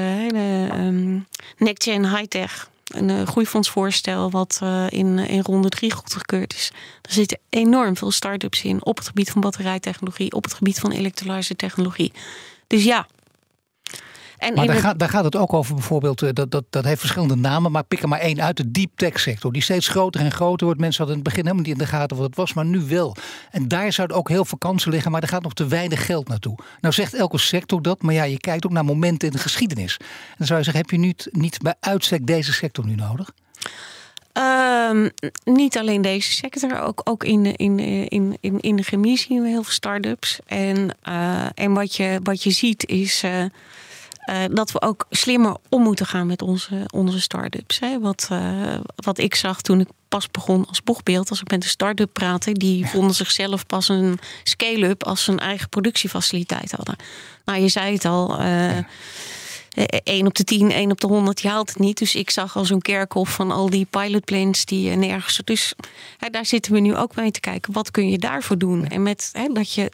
um, 0.75 1.27
next-gen 1.59 2.17
high-tech 2.17 2.71
een 2.93 3.09
uh, 3.09 3.27
groeifondsvoorstel 3.27 4.31
wat 4.31 4.61
uh, 4.63 4.87
in, 4.89 5.19
in 5.19 5.41
ronde 5.41 5.69
drie 5.69 5.93
goedgekeurd 5.93 6.55
is. 6.55 6.73
Er 7.03 7.13
zitten 7.13 7.39
enorm 7.49 7.97
veel 7.97 8.11
start-ups 8.11 8.63
in 8.63 8.85
op 8.85 8.97
het 8.97 9.07
gebied 9.07 9.31
van 9.31 9.41
batterijtechnologie, 9.41 10.33
op 10.33 10.45
het 10.45 10.55
gebied 10.55 10.79
van 10.79 10.91
elektrolyse 10.91 11.57
technologie. 11.57 12.13
Dus 12.67 12.85
ja. 12.85 13.07
En 14.43 14.55
maar 14.55 14.67
daar, 14.67 14.77
gaat, 14.77 14.99
daar 14.99 15.09
gaat 15.09 15.25
het 15.25 15.37
ook 15.37 15.53
over 15.53 15.75
bijvoorbeeld, 15.75 16.23
eh, 16.23 16.29
dat, 16.33 16.51
dat, 16.51 16.65
dat 16.71 16.85
heeft 16.85 17.01
verschillende 17.01 17.37
namen, 17.37 17.73
maar 17.73 17.85
pik 17.85 18.03
er 18.03 18.09
maar 18.09 18.19
één 18.19 18.43
uit, 18.43 18.57
de 18.57 18.71
deep 18.71 18.91
tech 18.95 19.21
sector. 19.21 19.53
Die 19.53 19.63
steeds 19.63 19.89
groter 19.89 20.21
en 20.21 20.33
groter 20.33 20.67
wordt. 20.67 20.81
Mensen 20.81 21.05
hadden 21.05 21.17
in 21.17 21.23
het 21.23 21.35
begin 21.35 21.45
helemaal 21.45 21.67
niet 21.67 21.81
in 21.81 21.87
de 21.87 21.97
gaten 21.97 22.17
wat 22.17 22.27
het 22.27 22.37
was, 22.37 22.53
maar 22.53 22.65
nu 22.65 22.81
wel. 22.81 23.17
En 23.51 23.69
daar 23.69 23.93
zouden 23.93 24.17
ook 24.17 24.29
heel 24.29 24.45
veel 24.45 24.59
kansen 24.59 24.91
liggen, 24.91 25.11
maar 25.11 25.23
er 25.23 25.29
gaat 25.29 25.43
nog 25.43 25.55
te 25.55 25.67
weinig 25.67 26.07
geld 26.07 26.29
naartoe. 26.29 26.59
Nou 26.81 26.95
zegt 26.95 27.15
elke 27.15 27.39
sector 27.39 27.83
dat, 27.83 28.03
maar 28.03 28.15
ja, 28.15 28.25
je 28.25 28.39
kijkt 28.39 28.67
ook 28.67 28.73
naar 28.73 28.85
momenten 28.85 29.29
in 29.29 29.35
de 29.35 29.41
geschiedenis. 29.41 29.97
En 29.99 30.07
dan 30.39 30.47
zou 30.47 30.59
je 30.59 30.65
zeggen, 30.65 30.83
heb 30.83 30.91
je 30.91 30.99
niet, 30.99 31.29
niet 31.31 31.59
bij 31.63 31.75
uitstek 31.81 32.27
deze 32.27 32.53
sector 32.53 32.87
nu 32.87 32.95
nodig? 32.95 33.33
Um, 34.91 35.11
niet 35.45 35.79
alleen 35.79 36.03
deze 36.03 36.33
sector, 36.33 36.81
ook, 36.81 37.01
ook 37.05 37.25
in, 37.25 37.43
de, 37.43 37.53
in, 37.57 37.79
in, 38.09 38.37
in, 38.41 38.61
in 38.61 38.77
de 38.77 38.83
chemie 38.83 39.19
zien 39.19 39.43
we 39.43 39.49
heel 39.49 39.63
veel 39.63 39.73
start-ups. 39.73 40.39
En, 40.47 40.97
uh, 41.09 41.47
en 41.55 41.73
wat, 41.73 41.97
je, 41.97 42.21
wat 42.23 42.43
je 42.43 42.51
ziet 42.51 42.87
is 42.87 43.25
uh, 43.25 43.45
uh, 44.31 44.37
dat 44.51 44.73
we 44.73 44.81
ook 44.81 45.07
slimmer 45.11 45.57
om 45.69 45.83
moeten 45.83 46.07
gaan 46.07 46.27
met 46.27 46.43
onze, 46.43 46.87
onze 46.95 47.21
start-ups. 47.21 47.79
Hè. 47.79 48.01
Wat, 48.01 48.29
wat 48.95 49.19
ik 49.19 49.35
zag 49.35 49.61
toen 49.61 49.81
ik 49.81 49.89
pas 50.09 50.31
begon 50.31 50.67
als 50.67 50.83
boegbeeld, 50.83 51.31
als 51.31 51.41
ik 51.41 51.51
met 51.51 51.63
een 51.63 51.69
start-up 51.69 52.13
praatte, 52.13 52.53
die 52.53 52.87
vonden 52.87 53.15
zichzelf 53.15 53.67
pas 53.67 53.89
een 53.89 54.19
scale-up 54.43 55.05
als 55.05 55.25
ze 55.25 55.33
een 55.33 55.39
eigen 55.39 55.69
productiefaciliteit 55.69 56.73
hadden. 56.73 56.97
Nou, 57.45 57.61
je 57.61 57.69
zei 57.69 57.93
het 57.93 58.05
al. 58.05 58.43
Ja 58.43 58.87
1 59.75 60.01
eh, 60.05 60.27
op 60.27 60.35
de 60.35 60.45
10, 60.45 60.71
1 60.71 60.91
op 60.91 61.01
de 61.01 61.07
100, 61.07 61.41
je 61.41 61.49
haalt 61.49 61.69
het 61.69 61.79
niet. 61.79 61.99
Dus 61.99 62.15
ik 62.15 62.31
zag 62.31 62.57
al 62.57 62.65
zo'n 62.65 62.81
kerkhof 62.81 63.29
van 63.29 63.51
al 63.51 63.71
die 63.71 63.87
pilotplanes 63.91 64.65
die 64.65 64.91
uh, 64.91 64.97
nergens. 64.97 65.41
Dus 65.45 65.75
hè, 66.19 66.29
daar 66.29 66.47
zitten 66.47 66.73
we 66.73 66.81
nu 66.81 66.97
ook 66.97 67.17
mee 67.17 67.31
te 67.31 67.41
kijken. 67.41 67.73
Wat 67.73 67.91
kun 67.91 68.11
je 68.11 68.19
daarvoor 68.19 68.59
doen? 68.59 68.87
En 68.87 69.03
met 69.03 69.31
hè, 69.33 69.47
dat 69.53 69.73
je 69.73 69.91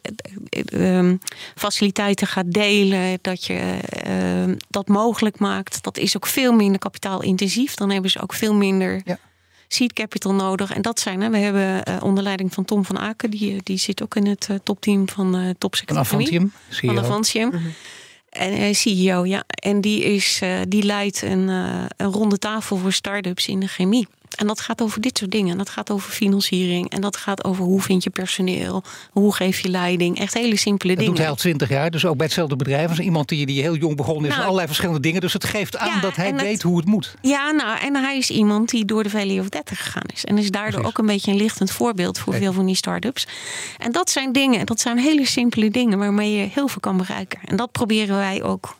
uh, 0.72 1.12
faciliteiten 1.54 2.26
gaat 2.26 2.52
delen, 2.52 3.18
dat 3.20 3.44
je 3.44 3.78
ehm, 3.88 4.54
dat 4.68 4.88
mogelijk 4.88 5.38
maakt. 5.38 5.82
Dat 5.82 5.98
is 5.98 6.16
ook 6.16 6.26
veel 6.26 6.52
minder 6.52 6.78
kapitaalintensief. 6.78 7.74
Dan 7.74 7.90
hebben 7.90 8.10
ze 8.10 8.22
ook 8.22 8.32
veel 8.32 8.54
minder. 8.54 9.00
Ja 9.04 9.18
seed 9.68 9.92
capital 9.92 10.34
nodig. 10.34 10.74
En 10.74 10.82
dat 10.82 11.00
zijn, 11.00 11.20
hè, 11.20 11.30
we 11.30 11.38
hebben 11.38 11.82
uh, 11.88 12.02
onder 12.02 12.22
leiding 12.22 12.54
van 12.54 12.64
Tom 12.64 12.84
van 12.84 12.98
Aken, 12.98 13.30
die, 13.30 13.60
die 13.62 13.78
zit 13.78 14.02
ook 14.02 14.14
in 14.14 14.26
het 14.26 14.48
uh, 14.50 14.56
topteam 14.62 15.08
van 15.08 15.36
uh, 15.36 15.50
Topsector. 15.58 15.96
Van 15.96 16.04
Avantium. 16.04 16.52
Van 16.70 16.98
Avantium. 16.98 17.48
Mm 17.48 17.52
-hmm. 17.52 17.72
En 18.30 18.60
uh, 18.60 18.74
CEO, 18.74 19.24
ja. 19.24 19.44
En 19.46 19.80
die, 19.80 20.04
is, 20.04 20.40
uh, 20.42 20.60
die 20.68 20.82
leidt 20.82 21.22
een, 21.22 21.48
uh, 21.48 21.84
een 21.96 22.12
ronde 22.12 22.38
tafel 22.38 22.76
voor 22.76 22.92
start-ups 22.92 23.48
in 23.48 23.60
de 23.60 23.68
chemie. 23.68 24.06
En 24.38 24.46
dat 24.46 24.60
gaat 24.60 24.82
over 24.82 25.00
dit 25.00 25.18
soort 25.18 25.30
dingen. 25.30 25.58
Dat 25.58 25.68
gaat 25.68 25.90
over 25.90 26.10
financiering. 26.10 26.90
En 26.90 27.00
dat 27.00 27.16
gaat 27.16 27.44
over 27.44 27.64
hoe 27.64 27.80
vind 27.80 28.02
je 28.02 28.10
personeel. 28.10 28.82
Hoe 29.12 29.34
geef 29.34 29.60
je 29.60 29.68
leiding. 29.68 30.18
Echt 30.18 30.34
hele 30.34 30.56
simpele 30.56 30.94
dat 30.94 30.98
dingen. 30.98 31.04
Dat 31.04 31.06
doet 31.06 31.18
hij 31.18 31.28
al 31.28 31.34
twintig 31.34 31.68
jaar. 31.68 31.90
Dus 31.90 32.04
ook 32.04 32.16
bij 32.16 32.26
hetzelfde 32.26 32.56
bedrijf. 32.56 32.88
Als 32.88 32.98
iemand 32.98 33.28
die, 33.28 33.46
die 33.46 33.62
heel 33.62 33.76
jong 33.76 33.96
begonnen 33.96 34.24
is. 34.24 34.30
Nou, 34.30 34.42
allerlei 34.42 34.66
verschillende 34.66 35.00
dingen. 35.00 35.20
Dus 35.20 35.32
het 35.32 35.44
geeft 35.44 35.76
aan 35.76 35.88
ja, 35.88 36.00
dat 36.00 36.16
hij 36.16 36.34
weet 36.34 36.52
het, 36.52 36.62
hoe 36.62 36.76
het 36.76 36.86
moet. 36.86 37.14
Ja, 37.22 37.50
nou. 37.50 37.78
En 37.78 37.96
hij 37.96 38.16
is 38.16 38.30
iemand 38.30 38.68
die 38.70 38.84
door 38.84 39.02
de 39.02 39.10
Valley 39.10 39.40
of 39.40 39.48
30 39.48 39.82
gegaan 39.82 40.06
is. 40.14 40.24
En 40.24 40.38
is 40.38 40.50
daardoor 40.50 40.70
Precies. 40.70 40.88
ook 40.88 40.98
een 40.98 41.06
beetje 41.06 41.30
een 41.30 41.36
lichtend 41.36 41.70
voorbeeld 41.70 42.18
voor 42.18 42.34
veel 42.34 42.52
van 42.52 42.66
die 42.66 42.76
start-ups. 42.76 43.26
En 43.78 43.92
dat 43.92 44.10
zijn 44.10 44.32
dingen. 44.32 44.66
Dat 44.66 44.80
zijn 44.80 44.98
hele 44.98 45.26
simpele 45.26 45.70
dingen 45.70 45.98
waarmee 45.98 46.32
je 46.32 46.48
heel 46.52 46.68
veel 46.68 46.80
kan 46.80 46.96
bereiken. 46.96 47.40
En 47.44 47.56
dat 47.56 47.72
proberen 47.72 48.16
wij 48.16 48.42
ook 48.42 48.76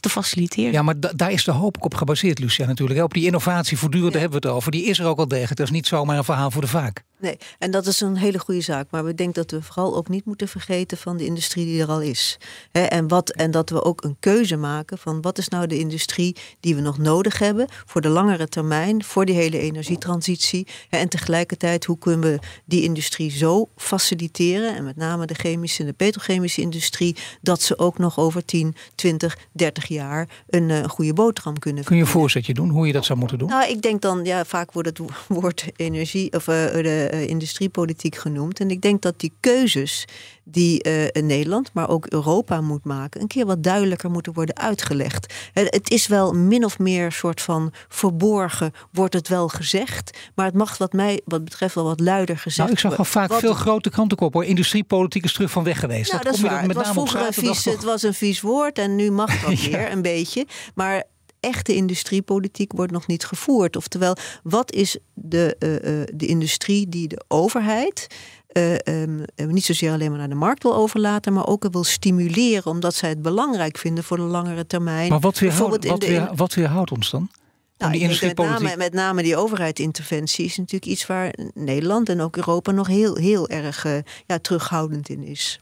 te 0.00 0.08
faciliteren. 0.08 0.72
Ja, 0.72 0.82
maar 0.82 0.94
daar 1.16 1.30
is 1.32 1.44
de 1.44 1.50
hoop 1.50 1.76
op 1.80 1.94
gebaseerd, 1.94 2.38
Lucia, 2.38 2.66
natuurlijk. 2.66 3.02
Op 3.02 3.14
die 3.14 3.26
innovatie 3.26 3.78
voortdurend 3.78 4.12
ja. 4.12 4.20
hebben 4.20 4.40
we 4.40 4.46
het 4.46 4.56
over. 4.56 4.70
Die 4.70 4.84
is 4.84 4.98
er 4.98 5.06
ook 5.06 5.18
al 5.18 5.28
degelijk. 5.28 5.56
Dat 5.56 5.66
is 5.66 5.72
niet 5.72 5.86
zomaar 5.86 6.16
een 6.16 6.24
verhaal 6.24 6.50
voor 6.50 6.60
de 6.60 6.68
vaak. 6.68 7.04
Nee, 7.20 7.36
en 7.58 7.70
dat 7.70 7.86
is 7.86 8.00
een 8.00 8.16
hele 8.16 8.38
goede 8.38 8.60
zaak. 8.60 8.86
Maar 8.90 9.04
we 9.04 9.14
denken 9.14 9.42
dat 9.42 9.50
we 9.50 9.62
vooral 9.62 9.96
ook 9.96 10.08
niet 10.08 10.24
moeten 10.24 10.48
vergeten 10.48 10.98
van 10.98 11.16
de 11.16 11.24
industrie 11.24 11.64
die 11.64 11.82
er 11.82 11.88
al 11.88 12.00
is. 12.00 12.38
en, 12.72 13.08
wat, 13.08 13.30
en 13.30 13.50
dat 13.50 13.70
we 13.70 13.84
ook 13.84 14.04
een 14.04 14.16
keuze 14.20 14.56
maken 14.56 14.98
van 14.98 15.20
wat 15.20 15.38
is 15.38 15.48
nou 15.48 15.66
de 15.66 15.78
industrie 15.78 16.36
die 16.60 16.74
we 16.74 16.80
nog 16.80 16.98
nodig 16.98 17.38
hebben 17.38 17.68
voor 17.86 18.00
de 18.00 18.08
langere 18.08 18.48
termijn, 18.48 19.04
voor 19.04 19.24
die 19.24 19.34
hele 19.34 19.58
energietransitie. 19.58 20.66
en 20.88 21.08
tegelijkertijd 21.08 21.84
hoe 21.84 21.98
kunnen 21.98 22.20
we 22.20 22.38
die 22.64 22.82
industrie 22.82 23.30
zo 23.30 23.68
faciliteren, 23.76 24.76
en 24.76 24.84
met 24.84 24.96
name 24.96 25.26
de 25.26 25.34
chemische 25.34 25.80
en 25.80 25.86
de 25.86 25.92
petrochemische 25.92 26.60
industrie, 26.60 27.16
dat 27.40 27.62
ze 27.62 27.78
ook 27.78 27.98
nog 27.98 28.18
over 28.18 28.44
10, 28.44 28.74
20, 28.94 29.38
30 29.52 29.86
jaar 29.86 30.28
een, 30.48 30.68
uh, 30.68 30.84
goede 30.84 31.12
boterham 31.12 31.58
kunnen 31.58 31.84
Kun 31.84 31.96
je 31.96 32.02
een 32.02 32.08
voorzetje 32.08 32.54
doen 32.54 32.68
hoe 32.68 32.86
je 32.86 32.92
dat 32.92 33.04
zou 33.04 33.18
moeten 33.18 33.38
doen? 33.38 33.48
Nou, 33.48 33.70
ik 33.70 33.82
denk 33.82 34.02
dan, 34.02 34.24
ja, 34.24 34.44
vaak 34.44 34.72
wordt 34.72 34.88
het 34.88 35.00
woord 35.38 35.64
energie 35.76 36.32
of 36.32 36.46
uh, 36.46 36.54
de 36.72 37.09
uh, 37.12 37.28
industriepolitiek 37.28 38.16
genoemd. 38.16 38.60
En 38.60 38.70
ik 38.70 38.80
denk 38.80 39.02
dat 39.02 39.20
die 39.20 39.32
keuzes 39.40 40.04
die 40.44 40.88
uh, 40.88 41.22
Nederland, 41.22 41.70
maar 41.72 41.88
ook 41.88 42.06
Europa 42.06 42.60
moet 42.60 42.84
maken, 42.84 43.20
een 43.20 43.26
keer 43.26 43.46
wat 43.46 43.62
duidelijker 43.62 44.10
moeten 44.10 44.32
worden 44.32 44.56
uitgelegd. 44.56 45.34
Het, 45.52 45.74
het 45.74 45.90
is 45.90 46.06
wel 46.06 46.32
min 46.32 46.64
of 46.64 46.78
meer 46.78 47.12
soort 47.12 47.40
van 47.40 47.72
verborgen, 47.88 48.72
wordt 48.92 49.14
het 49.14 49.28
wel 49.28 49.48
gezegd. 49.48 50.18
Maar 50.34 50.46
het 50.46 50.54
mag 50.54 50.78
wat 50.78 50.92
mij 50.92 51.20
wat 51.24 51.44
betreft 51.44 51.74
wel 51.74 51.84
wat 51.84 52.00
luider 52.00 52.38
gezegd 52.38 52.58
nou, 52.58 52.70
ik 52.70 52.78
zag 52.78 52.98
al 52.98 53.04
vaak 53.04 53.34
veel 53.34 53.54
grote 53.54 53.90
krantenkop 53.90 54.32
hoor. 54.32 54.44
Industriepolitiek 54.44 55.24
is 55.24 55.32
terug 55.32 55.50
van 55.50 55.64
weg 55.64 55.80
geweest. 55.80 56.12
Nou, 56.12 56.24
dat, 56.24 56.32
dat 56.32 56.44
is 56.44 56.50
waar. 56.50 56.62
Het 56.62 56.72
was 56.72 56.88
vroeger 56.88 57.26
een 57.26 57.32
vies, 57.32 57.64
het 57.64 57.84
was 57.84 58.02
een 58.02 58.14
vies 58.14 58.40
woord 58.40 58.78
en 58.78 58.96
nu 58.96 59.10
mag 59.10 59.40
dat 59.40 59.60
ja. 59.62 59.70
weer 59.70 59.92
een 59.92 60.02
beetje. 60.02 60.46
Maar 60.74 61.04
echte 61.40 61.74
industriepolitiek 61.74 62.72
wordt 62.72 62.92
nog 62.92 63.06
niet 63.06 63.24
gevoerd. 63.24 63.76
Oftewel, 63.76 64.16
wat 64.42 64.72
is 64.72 64.96
de, 65.14 65.56
uh, 65.58 65.72
uh, 65.72 66.06
de 66.14 66.26
industrie 66.26 66.88
die 66.88 67.08
de 67.08 67.24
overheid 67.28 68.06
uh, 68.52 68.74
um, 68.84 69.24
niet 69.36 69.64
zozeer 69.64 69.92
alleen 69.92 70.10
maar 70.10 70.18
naar 70.18 70.28
de 70.28 70.34
markt 70.34 70.62
wil 70.62 70.74
overlaten, 70.74 71.32
maar 71.32 71.46
ook 71.46 71.66
wil 71.70 71.84
stimuleren, 71.84 72.72
omdat 72.72 72.94
zij 72.94 73.08
het 73.08 73.22
belangrijk 73.22 73.78
vinden 73.78 74.04
voor 74.04 74.16
de 74.16 74.22
langere 74.22 74.66
termijn. 74.66 75.10
Maar 75.10 75.20
wat 75.20 75.38
weerhoudt, 75.38 75.86
wat 75.86 76.04
weer, 76.04 76.30
wat 76.34 76.54
weerhoudt 76.54 76.92
ons 76.92 77.10
dan? 77.10 77.30
Nou, 77.78 77.92
die 77.92 78.08
met, 78.08 78.36
name, 78.36 78.76
met 78.76 78.92
name 78.92 79.22
die 79.22 79.36
overheidsinterventie 79.36 80.44
is 80.44 80.56
natuurlijk 80.56 80.92
iets 80.92 81.06
waar 81.06 81.34
Nederland 81.54 82.08
en 82.08 82.20
ook 82.20 82.36
Europa 82.36 82.70
nog 82.70 82.86
heel, 82.86 83.14
heel 83.16 83.48
erg 83.48 83.86
ja, 84.26 84.38
terughoudend 84.38 85.08
in 85.08 85.22
is 85.22 85.60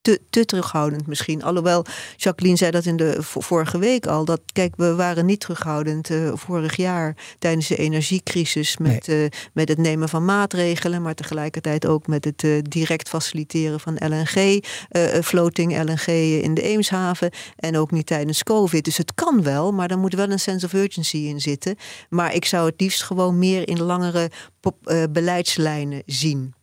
te, 0.00 0.20
te 0.30 0.44
terughoudend 0.44 1.06
misschien. 1.06 1.42
Alhoewel, 1.42 1.84
Jacqueline 2.16 2.56
zei 2.56 2.70
dat 2.70 2.84
in 2.84 2.96
de 2.96 3.16
vorige 3.20 3.78
week 3.78 4.06
al. 4.06 4.24
Dat 4.24 4.40
kijk, 4.52 4.74
we 4.76 4.94
waren 4.94 5.26
niet 5.26 5.40
terughoudend 5.40 6.10
uh, 6.10 6.32
vorig 6.34 6.76
jaar 6.76 7.16
tijdens 7.38 7.68
de 7.68 7.76
energiecrisis 7.76 8.76
met, 8.76 9.06
nee. 9.06 9.24
uh, 9.24 9.28
met 9.52 9.68
het 9.68 9.78
nemen 9.78 10.08
van 10.08 10.24
maatregelen, 10.24 11.02
maar 11.02 11.14
tegelijkertijd 11.14 11.86
ook 11.86 12.06
met 12.06 12.24
het 12.24 12.42
uh, 12.42 12.58
direct 12.62 13.08
faciliteren 13.08 13.80
van 13.80 13.94
LNG, 13.94 14.64
floating 15.22 15.82
LNG 15.82 16.06
in 16.42 16.54
de 16.54 16.62
Eemshaven. 16.62 17.30
En 17.56 17.76
ook 17.76 17.90
niet 17.90 18.06
tijdens 18.06 18.42
COVID. 18.42 18.84
Dus 18.84 18.96
het 18.96 19.14
kan 19.14 19.42
wel, 19.42 19.72
maar 19.72 19.88
dan 19.88 19.98
moet 19.98 20.14
wel 20.14 20.30
een 20.30 20.40
sense 20.40 20.66
of 20.66 20.72
urgency 20.72 21.16
in 21.16 21.40
zitten. 21.40 21.76
Maar 22.08 22.34
ik 22.34 22.44
zou 22.44 22.66
het 22.66 22.80
liefst 22.80 23.02
gewoon 23.02 23.38
meer 23.38 23.68
in 23.68 23.82
langere 23.82 24.30
beleidslijnen 25.10 26.02
zien. 26.06 26.54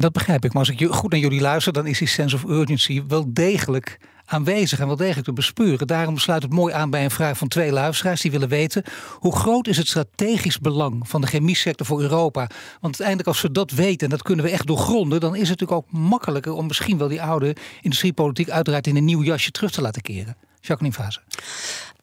Dat 0.00 0.12
begrijp 0.12 0.44
ik. 0.44 0.52
Maar 0.52 0.66
als 0.66 0.80
ik 0.80 0.88
goed 0.90 1.10
naar 1.10 1.20
jullie 1.20 1.40
luister, 1.40 1.72
dan 1.72 1.86
is 1.86 1.98
die 1.98 2.08
sense 2.08 2.36
of 2.36 2.44
urgency 2.44 3.02
wel 3.08 3.24
degelijk 3.32 3.98
aanwezig 4.24 4.80
en 4.80 4.86
wel 4.86 4.96
degelijk 4.96 5.24
te 5.26 5.32
bespeuren. 5.32 5.86
Daarom 5.86 6.18
sluit 6.18 6.42
het 6.42 6.52
mooi 6.52 6.74
aan 6.74 6.90
bij 6.90 7.04
een 7.04 7.10
vraag 7.10 7.38
van 7.38 7.48
twee 7.48 7.72
luisteraars 7.72 8.20
die 8.20 8.30
willen 8.30 8.48
weten: 8.48 8.82
hoe 9.18 9.36
groot 9.36 9.66
is 9.66 9.76
het 9.76 9.88
strategisch 9.88 10.58
belang 10.58 11.08
van 11.08 11.20
de 11.20 11.26
chemiesector 11.26 11.86
voor 11.86 12.00
Europa? 12.00 12.40
Want 12.80 12.82
uiteindelijk, 12.82 13.28
als 13.28 13.40
we 13.40 13.50
dat 13.50 13.70
weten 13.70 14.06
en 14.06 14.10
dat 14.10 14.22
kunnen 14.22 14.44
we 14.44 14.50
echt 14.50 14.66
doorgronden, 14.66 15.20
dan 15.20 15.34
is 15.34 15.48
het 15.48 15.60
natuurlijk 15.60 15.86
ook 15.92 16.00
makkelijker 16.00 16.52
om 16.52 16.66
misschien 16.66 16.98
wel 16.98 17.08
die 17.08 17.22
oude 17.22 17.56
industriepolitiek 17.80 18.50
uiteraard 18.50 18.86
in 18.86 18.96
een 18.96 19.04
nieuw 19.04 19.22
jasje 19.22 19.50
terug 19.50 19.70
te 19.70 19.80
laten 19.80 20.02
keren. 20.02 20.36
Jacqueline 20.60 20.96
Fase. 20.96 21.20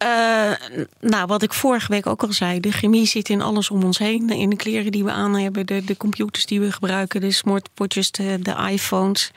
Uh, 0.03 0.79
nou, 0.99 1.27
wat 1.27 1.43
ik 1.43 1.53
vorige 1.53 1.91
week 1.91 2.07
ook 2.07 2.23
al 2.23 2.33
zei, 2.33 2.59
de 2.59 2.71
chemie 2.71 3.05
zit 3.05 3.29
in 3.29 3.41
alles 3.41 3.69
om 3.69 3.83
ons 3.83 3.97
heen. 3.97 4.29
In 4.29 4.49
de 4.49 4.55
kleren 4.55 4.91
die 4.91 5.03
we 5.03 5.11
aan 5.11 5.35
hebben, 5.35 5.65
de, 5.65 5.83
de 5.83 5.97
computers 5.97 6.45
die 6.45 6.59
we 6.59 6.71
gebruiken, 6.71 7.21
de 7.21 7.31
smartwatches, 7.31 8.11
de, 8.11 8.39
de 8.41 8.55
iPhones. 8.71 9.31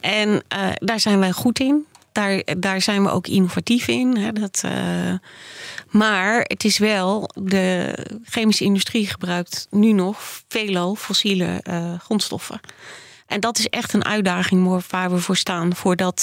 En 0.00 0.28
uh, 0.28 0.68
daar 0.74 1.00
zijn 1.00 1.18
wij 1.18 1.32
goed 1.32 1.60
in. 1.60 1.86
Daar, 2.12 2.42
daar 2.58 2.80
zijn 2.80 3.02
we 3.02 3.10
ook 3.10 3.26
innovatief 3.26 3.88
in. 3.88 4.16
Hè, 4.16 4.32
dat, 4.32 4.62
uh, 4.64 4.72
maar 5.90 6.40
het 6.40 6.64
is 6.64 6.78
wel, 6.78 7.30
de 7.34 7.94
chemische 8.24 8.64
industrie 8.64 9.06
gebruikt 9.06 9.66
nu 9.70 9.92
nog 9.92 10.18
veelal 10.48 10.94
fossiele 10.94 11.62
grondstoffen. 12.02 12.60
En 13.26 13.40
dat 13.40 13.58
is 13.58 13.68
echt 13.68 13.92
een 13.92 14.04
uitdaging 14.04 14.82
waar 14.90 15.10
we 15.10 15.18
voor 15.18 15.36
staan 15.36 15.72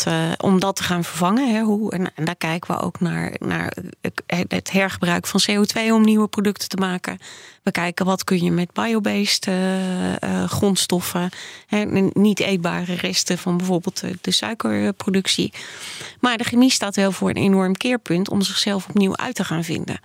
uh, 0.08 0.32
om 0.38 0.60
dat 0.60 0.76
te 0.76 0.84
gaan 0.84 1.04
vervangen. 1.04 1.54
Hè. 1.54 1.62
Hoe, 1.62 1.92
en, 1.92 2.26
daar 2.26 2.36
kijken 2.36 2.76
we 2.76 2.82
ook 2.82 3.00
naar, 3.00 3.36
naar 3.40 3.74
het 4.28 4.72
hergebruik 4.72 5.28
van 5.28 5.42
CO2 5.52 5.92
om 5.92 6.04
nieuwe 6.04 6.28
producten 6.28 6.70
te 6.70 6.78
maken. 6.78 7.18
We 7.64 7.72
kijken 7.72 8.06
wat 8.06 8.24
kun 8.24 8.44
je 8.44 8.52
met 8.52 8.74
biobased 8.74 9.48
uh, 9.48 10.44
grondstoffen, 10.44 11.30
hè, 11.68 11.86
niet 12.14 12.40
eetbare 12.40 12.94
resten 12.94 13.38
van 13.38 13.58
bijvoorbeeld 13.58 14.04
de 14.22 14.32
suikerproductie. 14.32 15.54
Maar 16.20 16.38
de 16.38 16.44
chemie 16.44 16.72
staat 16.72 16.96
wel 16.96 17.12
voor 17.12 17.30
een 17.30 17.36
enorm 17.36 17.78
keerpunt 17.78 18.30
om 18.30 18.42
zichzelf 18.42 18.88
opnieuw 18.90 19.16
uit 19.16 19.36
te 19.36 19.44
gaan 19.44 19.64
vinden. 19.64 20.00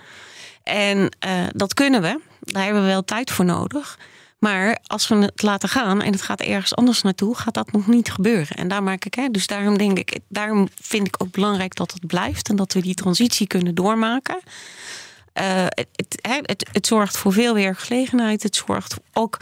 En 0.63 1.11
dat 1.55 1.75
kunnen 1.75 2.03
we, 2.03 2.21
daar 2.41 2.65
hebben 2.65 2.83
we 2.83 2.89
wel 2.89 3.05
tijd 3.05 3.31
voor 3.31 3.45
nodig. 3.45 3.99
Maar 4.39 4.79
als 4.87 5.09
we 5.09 5.15
het 5.15 5.43
laten 5.43 5.69
gaan 5.69 6.03
en 6.03 6.13
het 6.13 6.23
gaat 6.23 6.41
ergens 6.41 6.75
anders 6.75 7.03
naartoe, 7.03 7.37
gaat 7.37 7.55
dat 7.55 7.73
nog 7.73 7.87
niet 7.87 8.13
gebeuren. 8.13 8.57
En 8.57 8.69
daar 8.69 8.83
maak 8.83 9.05
ik, 9.05 9.15
hè, 9.15 9.29
dus 9.29 9.47
daarom 9.47 9.79
denk 9.79 9.99
ik, 9.99 10.19
daarom 10.29 10.69
vind 10.81 11.07
ik 11.07 11.15
ook 11.19 11.31
belangrijk 11.31 11.75
dat 11.75 11.93
het 11.93 12.07
blijft 12.07 12.49
en 12.49 12.57
dat 12.57 12.73
we 12.73 12.81
die 12.81 12.95
transitie 12.95 13.47
kunnen 13.47 13.75
doormaken. 13.75 14.41
Uh, 15.41 15.67
het, 15.67 16.19
het, 16.21 16.69
het, 16.73 16.87
zorgt 16.87 17.17
voor 17.17 17.33
veel 17.33 17.55
werkgelegenheid. 17.55 18.43
Het 18.43 18.57
zorgt 18.57 18.97
ook. 19.13 19.41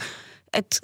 Het, 0.49 0.79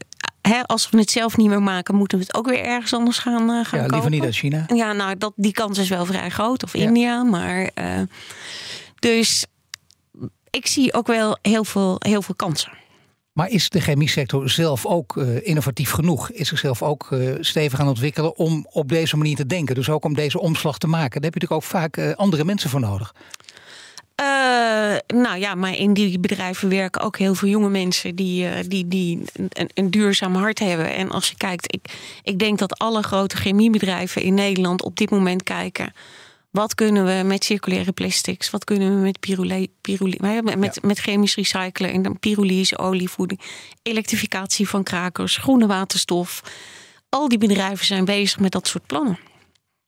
als 0.65 0.89
we 0.89 0.97
het 0.97 1.11
zelf 1.11 1.37
niet 1.37 1.47
meer 1.47 1.61
maken, 1.61 1.95
moeten 1.95 2.17
we 2.17 2.23
het 2.23 2.35
ook 2.35 2.49
weer 2.49 2.63
ergens 2.63 2.93
anders 2.93 3.17
gaan, 3.17 3.49
uh, 3.49 3.65
gaan 3.65 3.79
ja, 3.79 3.85
liever 3.85 4.09
niet 4.09 4.23
uit 4.23 4.35
China. 4.35 4.65
Ja, 4.73 4.93
nou, 4.93 5.17
dat, 5.17 5.33
die 5.35 5.51
kans 5.51 5.77
is 5.77 5.89
wel 5.89 6.05
vrij 6.05 6.29
groot. 6.29 6.63
Of 6.63 6.73
India. 6.73 7.23
Maar 7.23 7.69
uh, 7.75 8.01
dus 8.99 9.45
ik 10.49 10.67
zie 10.67 10.93
ook 10.93 11.07
wel 11.07 11.37
heel 11.41 11.63
veel, 11.63 11.95
heel 11.99 12.21
veel 12.21 12.35
kansen. 12.35 12.71
Maar 13.33 13.49
is 13.49 13.69
de 13.69 13.81
chemiesector 13.81 14.49
zelf 14.49 14.85
ook 14.85 15.15
uh, 15.15 15.47
innovatief 15.47 15.91
genoeg? 15.91 16.31
Is 16.31 16.47
zichzelf 16.47 16.81
ook 16.83 17.07
uh, 17.11 17.35
stevig 17.39 17.79
aan 17.79 17.87
ontwikkelen 17.87 18.37
om 18.37 18.67
op 18.71 18.89
deze 18.89 19.17
manier 19.17 19.35
te 19.35 19.45
denken? 19.45 19.75
Dus 19.75 19.89
ook 19.89 20.05
om 20.05 20.13
deze 20.13 20.39
omslag 20.39 20.77
te 20.77 20.87
maken. 20.87 21.21
Daar 21.21 21.31
heb 21.31 21.33
je 21.33 21.39
natuurlijk 21.39 21.73
ook 21.73 21.81
vaak 21.81 21.97
uh, 21.97 22.13
andere 22.15 22.43
mensen 22.43 22.69
voor 22.69 22.79
nodig. 22.79 23.13
nou 25.07 25.37
ja, 25.37 25.55
maar 25.55 25.77
in 25.77 25.93
die 25.93 26.19
bedrijven 26.19 26.69
werken 26.69 27.01
ook 27.01 27.17
heel 27.17 27.35
veel 27.35 27.49
jonge 27.49 27.69
mensen 27.69 28.15
die, 28.15 28.67
die, 28.67 28.87
die 28.87 29.21
een, 29.33 29.69
een, 29.73 29.91
duurzaam 29.91 30.35
hart 30.35 30.59
hebben. 30.59 30.95
En 30.95 31.11
als 31.11 31.29
je 31.29 31.37
kijkt, 31.37 31.73
ik, 31.73 31.93
ik 32.23 32.39
denk 32.39 32.59
dat 32.59 32.79
alle 32.79 33.03
grote 33.03 33.37
chemiebedrijven 33.37 34.21
in 34.21 34.33
Nederland 34.33 34.83
op 34.83 34.97
dit 34.97 35.09
moment 35.09 35.43
kijken 35.43 35.93
wat 36.51 36.75
kunnen 36.75 37.05
we 37.05 37.23
met 37.23 37.43
circulaire 37.43 37.91
plastics? 37.91 38.49
Wat 38.49 38.63
kunnen 38.63 38.95
we 38.95 39.01
met, 39.01 39.19
pyrole, 39.19 39.69
pyrole, 39.81 40.41
met, 40.57 40.83
met 40.83 40.99
chemisch 40.99 41.35
recyclen 41.35 41.91
en 41.91 42.19
pyrolyse, 42.19 42.77
olievoeding, 42.77 43.39
elektrificatie 43.81 44.69
van 44.69 44.83
krakers, 44.83 45.37
groene 45.37 45.67
waterstof. 45.67 46.43
Al 47.09 47.27
die 47.27 47.37
bedrijven 47.37 47.85
zijn 47.85 48.05
bezig 48.05 48.39
met 48.39 48.51
dat 48.51 48.67
soort 48.67 48.85
plannen. 48.85 49.19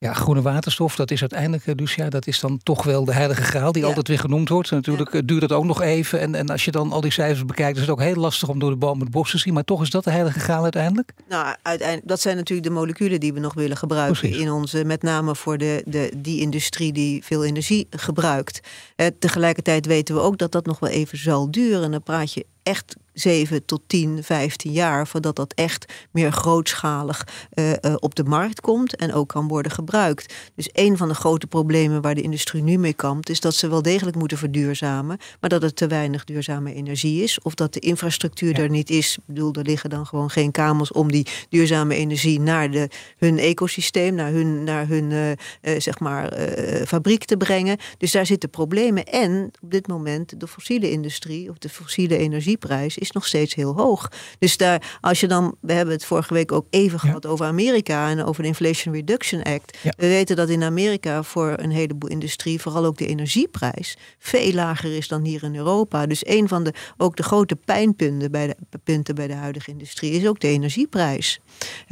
Ja, 0.03 0.13
groene 0.13 0.41
waterstof, 0.41 0.95
dat 0.95 1.11
is 1.11 1.21
uiteindelijk, 1.21 1.67
eh, 1.67 1.75
Lucia, 1.75 2.09
dat 2.09 2.27
is 2.27 2.39
dan 2.39 2.59
toch 2.63 2.83
wel 2.83 3.05
de 3.05 3.13
heilige 3.13 3.41
graal 3.41 3.71
die 3.71 3.85
altijd 3.85 4.07
weer 4.07 4.19
genoemd 4.19 4.49
wordt. 4.49 4.71
natuurlijk 4.71 5.13
eh, 5.13 5.21
duurt 5.25 5.41
dat 5.41 5.51
ook 5.51 5.63
nog 5.63 5.81
even. 5.81 6.19
En, 6.19 6.35
en 6.35 6.49
als 6.49 6.65
je 6.65 6.71
dan 6.71 6.91
al 6.91 7.01
die 7.01 7.11
cijfers 7.11 7.45
bekijkt, 7.45 7.75
is 7.75 7.81
het 7.81 7.91
ook 7.91 8.01
heel 8.01 8.15
lastig 8.15 8.49
om 8.49 8.59
door 8.59 8.69
de 8.69 8.75
boom 8.75 8.99
het 8.99 9.11
bos 9.11 9.31
te 9.31 9.37
zien. 9.37 9.53
Maar 9.53 9.63
toch 9.63 9.81
is 9.81 9.89
dat 9.89 10.03
de 10.03 10.11
heilige 10.11 10.39
graal 10.39 10.63
uiteindelijk? 10.63 11.13
Nou, 11.29 11.55
uiteindelijk, 11.61 12.07
dat 12.07 12.21
zijn 12.21 12.35
natuurlijk 12.35 12.67
de 12.67 12.73
moleculen 12.73 13.19
die 13.19 13.33
we 13.33 13.39
nog 13.39 13.53
willen 13.53 13.77
gebruiken 13.77 14.29
in 14.31 14.51
onze, 14.51 14.85
met 14.85 15.01
name 15.01 15.35
voor 15.35 15.57
de, 15.57 15.83
de, 15.85 16.13
die 16.17 16.39
industrie 16.41 16.93
die 16.93 17.23
veel 17.23 17.45
energie 17.45 17.87
gebruikt. 17.89 18.59
Eh, 18.95 19.07
tegelijkertijd 19.19 19.85
weten 19.85 20.15
we 20.15 20.21
ook 20.21 20.37
dat 20.37 20.51
dat 20.51 20.65
nog 20.65 20.79
wel 20.79 20.89
even 20.89 21.17
zal 21.17 21.51
duren. 21.51 21.83
En 21.83 21.91
dan 21.91 22.03
praat 22.03 22.33
je 22.33 22.45
echt 22.63 22.95
7 23.13 23.65
tot 23.65 23.81
10, 23.87 24.23
15 24.23 24.71
jaar 24.71 25.07
voordat 25.07 25.35
dat 25.35 25.53
echt 25.53 25.93
meer 26.11 26.31
grootschalig 26.31 27.27
uh, 27.53 27.69
uh, 27.69 27.75
op 27.99 28.15
de 28.15 28.23
markt 28.23 28.61
komt 28.61 28.95
en 28.95 29.13
ook 29.13 29.29
kan 29.29 29.47
worden 29.47 29.71
gebruikt. 29.71 30.33
Dus 30.55 30.69
een 30.71 30.97
van 30.97 31.07
de 31.07 31.13
grote 31.13 31.47
problemen 31.47 32.01
waar 32.01 32.15
de 32.15 32.21
industrie 32.21 32.63
nu 32.63 32.77
mee 32.77 32.93
kampt, 32.93 33.29
is 33.29 33.39
dat 33.39 33.55
ze 33.55 33.69
wel 33.69 33.81
degelijk 33.81 34.17
moeten 34.17 34.37
verduurzamen, 34.37 35.17
maar 35.39 35.49
dat 35.49 35.61
het 35.61 35.75
te 35.75 35.87
weinig 35.87 36.23
duurzame 36.23 36.73
energie 36.73 37.23
is 37.23 37.41
of 37.41 37.53
dat 37.53 37.73
de 37.73 37.79
infrastructuur 37.79 38.55
ja. 38.55 38.63
er 38.63 38.69
niet 38.69 38.89
is. 38.89 39.17
Ik 39.17 39.23
bedoel, 39.25 39.53
er 39.53 39.63
liggen 39.63 39.89
dan 39.89 40.05
gewoon 40.05 40.29
geen 40.29 40.51
kamers 40.51 40.91
om 40.91 41.11
die 41.11 41.27
duurzame 41.49 41.95
energie 41.95 42.39
naar 42.39 42.71
de, 42.71 42.89
hun 43.17 43.37
ecosysteem, 43.37 44.15
naar 44.15 44.31
hun, 44.31 44.63
naar 44.63 44.87
hun 44.87 45.11
uh, 45.11 45.79
zeg 45.79 45.99
maar, 45.99 46.33
fabriek 46.85 47.25
te 47.25 47.37
brengen. 47.37 47.77
Dus 47.97 48.11
daar 48.11 48.25
zitten 48.25 48.49
problemen. 48.49 49.05
En 49.05 49.51
op 49.61 49.71
dit 49.71 49.87
moment 49.87 50.39
de 50.39 50.47
fossiele 50.47 50.91
industrie 50.91 51.49
of 51.49 51.57
de 51.57 51.69
fossiele 51.69 52.17
energieprijs 52.17 52.97
is 53.03 53.11
nog 53.11 53.25
steeds 53.25 53.55
heel 53.55 53.73
hoog. 53.75 54.11
Dus 54.39 54.57
daar, 54.57 54.97
als 55.01 55.19
je 55.19 55.27
dan, 55.27 55.55
we 55.61 55.73
hebben 55.73 55.93
het 55.93 56.05
vorige 56.05 56.33
week 56.33 56.51
ook 56.51 56.67
even 56.69 56.99
gehad 56.99 57.25
over 57.25 57.45
Amerika 57.45 58.09
en 58.09 58.23
over 58.23 58.41
de 58.41 58.47
Inflation 58.47 58.93
Reduction 58.93 59.43
Act. 59.43 59.77
We 59.81 60.07
weten 60.07 60.35
dat 60.35 60.49
in 60.49 60.63
Amerika 60.63 61.23
voor 61.23 61.53
een 61.55 61.71
heleboel 61.71 62.09
industrie, 62.09 62.61
vooral 62.61 62.85
ook 62.85 62.97
de 62.97 63.07
energieprijs, 63.07 63.97
veel 64.19 64.53
lager 64.53 64.95
is 64.95 65.07
dan 65.07 65.23
hier 65.23 65.43
in 65.43 65.55
Europa. 65.55 66.05
Dus 66.05 66.27
een 66.27 66.47
van 66.47 66.63
de, 66.63 66.73
ook 66.97 67.15
de 67.15 67.23
grote 67.23 67.55
pijnpunten 67.55 68.31
bij 68.31 68.47
de, 68.47 68.79
punten 68.83 69.15
bij 69.15 69.27
de 69.27 69.33
huidige 69.33 69.71
industrie 69.71 70.11
is 70.11 70.27
ook 70.27 70.39
de 70.39 70.47
energieprijs. 70.47 71.39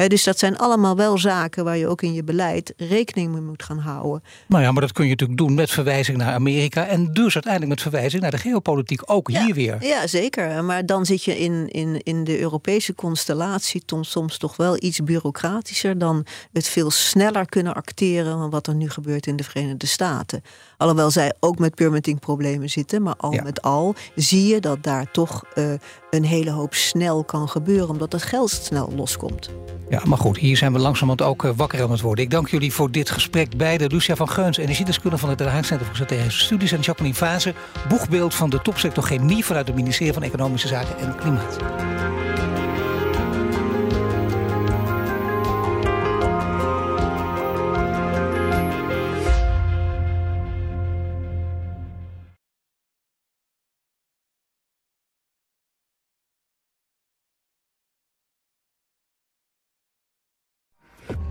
dus 0.07 0.23
dat 0.23 0.39
zijn 0.39 0.57
allemaal 0.57 0.95
wel 0.95 1.17
zaken 1.17 1.63
waar 1.63 1.77
je 1.77 1.87
ook 1.87 2.01
in 2.01 2.13
je 2.13 2.23
beleid 2.23 2.73
rekening 2.77 3.31
mee 3.31 3.41
moet 3.41 3.63
gaan 3.63 3.79
houden. 3.79 4.23
Nou 4.47 4.63
ja, 4.63 4.71
maar 4.71 4.81
dat 4.81 4.91
kun 4.91 5.03
je 5.03 5.09
natuurlijk 5.09 5.39
doen 5.39 5.53
met 5.53 5.71
verwijzing 5.71 6.17
naar 6.17 6.33
Amerika 6.33 6.87
en 6.87 7.13
dus 7.13 7.33
uiteindelijk 7.33 7.73
met 7.73 7.81
verwijzing 7.81 8.21
naar 8.21 8.31
de 8.31 8.37
geopolitiek 8.37 9.01
ook 9.05 9.29
hier 9.29 9.53
weer. 9.53 9.77
Ja, 9.79 10.07
zeker. 10.07 10.63
Maar 10.63 10.85
dan 10.85 11.00
zit 11.05 11.23
je 11.23 11.39
in, 11.39 11.67
in, 11.69 12.01
in 12.03 12.23
de 12.23 12.39
Europese 12.39 12.95
constellatie 12.95 13.83
soms 14.01 14.37
toch 14.37 14.55
wel 14.55 14.83
iets 14.83 15.03
bureaucratischer 15.03 15.97
dan 15.97 16.25
het 16.51 16.67
veel 16.67 16.91
sneller 16.91 17.45
kunnen 17.45 17.73
acteren 17.73 18.37
dan 18.37 18.49
wat 18.49 18.67
er 18.67 18.75
nu 18.75 18.89
gebeurt 18.89 19.27
in 19.27 19.35
de 19.35 19.43
Verenigde 19.43 19.87
Staten. 19.87 20.43
Alhoewel 20.77 21.11
zij 21.11 21.33
ook 21.39 21.59
met 21.59 21.75
permitting 21.75 22.19
problemen 22.19 22.69
zitten, 22.69 23.01
maar 23.01 23.15
al 23.17 23.31
met 23.43 23.61
al 23.61 23.95
zie 24.15 24.47
je 24.47 24.59
dat 24.59 24.83
daar 24.83 25.11
toch 25.11 25.43
uh, 25.55 25.73
een 26.09 26.25
hele 26.25 26.51
hoop 26.51 26.73
snel 26.73 27.23
kan 27.23 27.49
gebeuren, 27.49 27.89
omdat 27.89 28.11
het 28.11 28.23
geld 28.23 28.49
snel 28.49 28.91
loskomt. 28.95 29.49
Ja, 29.91 30.01
maar 30.05 30.17
goed, 30.17 30.37
hier 30.37 30.57
zijn 30.57 30.73
we 30.73 30.79
langzamerhand 30.79 31.29
ook 31.29 31.43
uh, 31.43 31.51
wakker 31.55 31.81
aan 31.81 31.91
het 31.91 32.01
worden. 32.01 32.23
Ik 32.23 32.31
dank 32.31 32.49
jullie 32.49 32.73
voor 32.73 32.91
dit 32.91 33.09
gesprek. 33.09 33.57
Beide 33.57 33.87
Lucia 33.87 34.15
van 34.15 34.29
Geuns, 34.29 34.57
energiedeskundige 34.57 35.21
van 35.21 35.29
het 35.29 35.37
Den 35.37 35.51
Haag 35.51 35.65
Centrum 35.65 35.87
voor 35.87 35.95
Strategische 35.95 36.43
Studies... 36.43 36.71
en 36.71 36.79
Jacqueline 36.79 37.15
Fase, 37.15 37.53
boegbeeld 37.89 38.35
van 38.35 38.49
de 38.49 38.61
topsector 38.61 39.03
chemie... 39.03 39.45
vanuit 39.45 39.67
het 39.67 39.75
ministerie 39.75 40.13
van 40.13 40.23
Economische 40.23 40.67
Zaken 40.67 40.90
en 40.99 41.15
Klimaat. 41.15 41.57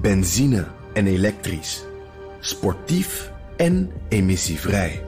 Benzine 0.00 0.66
en 0.92 1.06
elektrisch. 1.06 1.84
Sportief 2.40 3.32
en 3.56 3.90
emissievrij. 4.08 5.04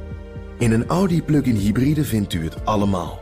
In 0.58 0.72
een 0.72 0.86
Audi 0.86 1.22
plug-in 1.22 1.56
hybride 1.56 2.04
vindt 2.04 2.32
u 2.32 2.44
het 2.44 2.64
allemaal. 2.64 3.21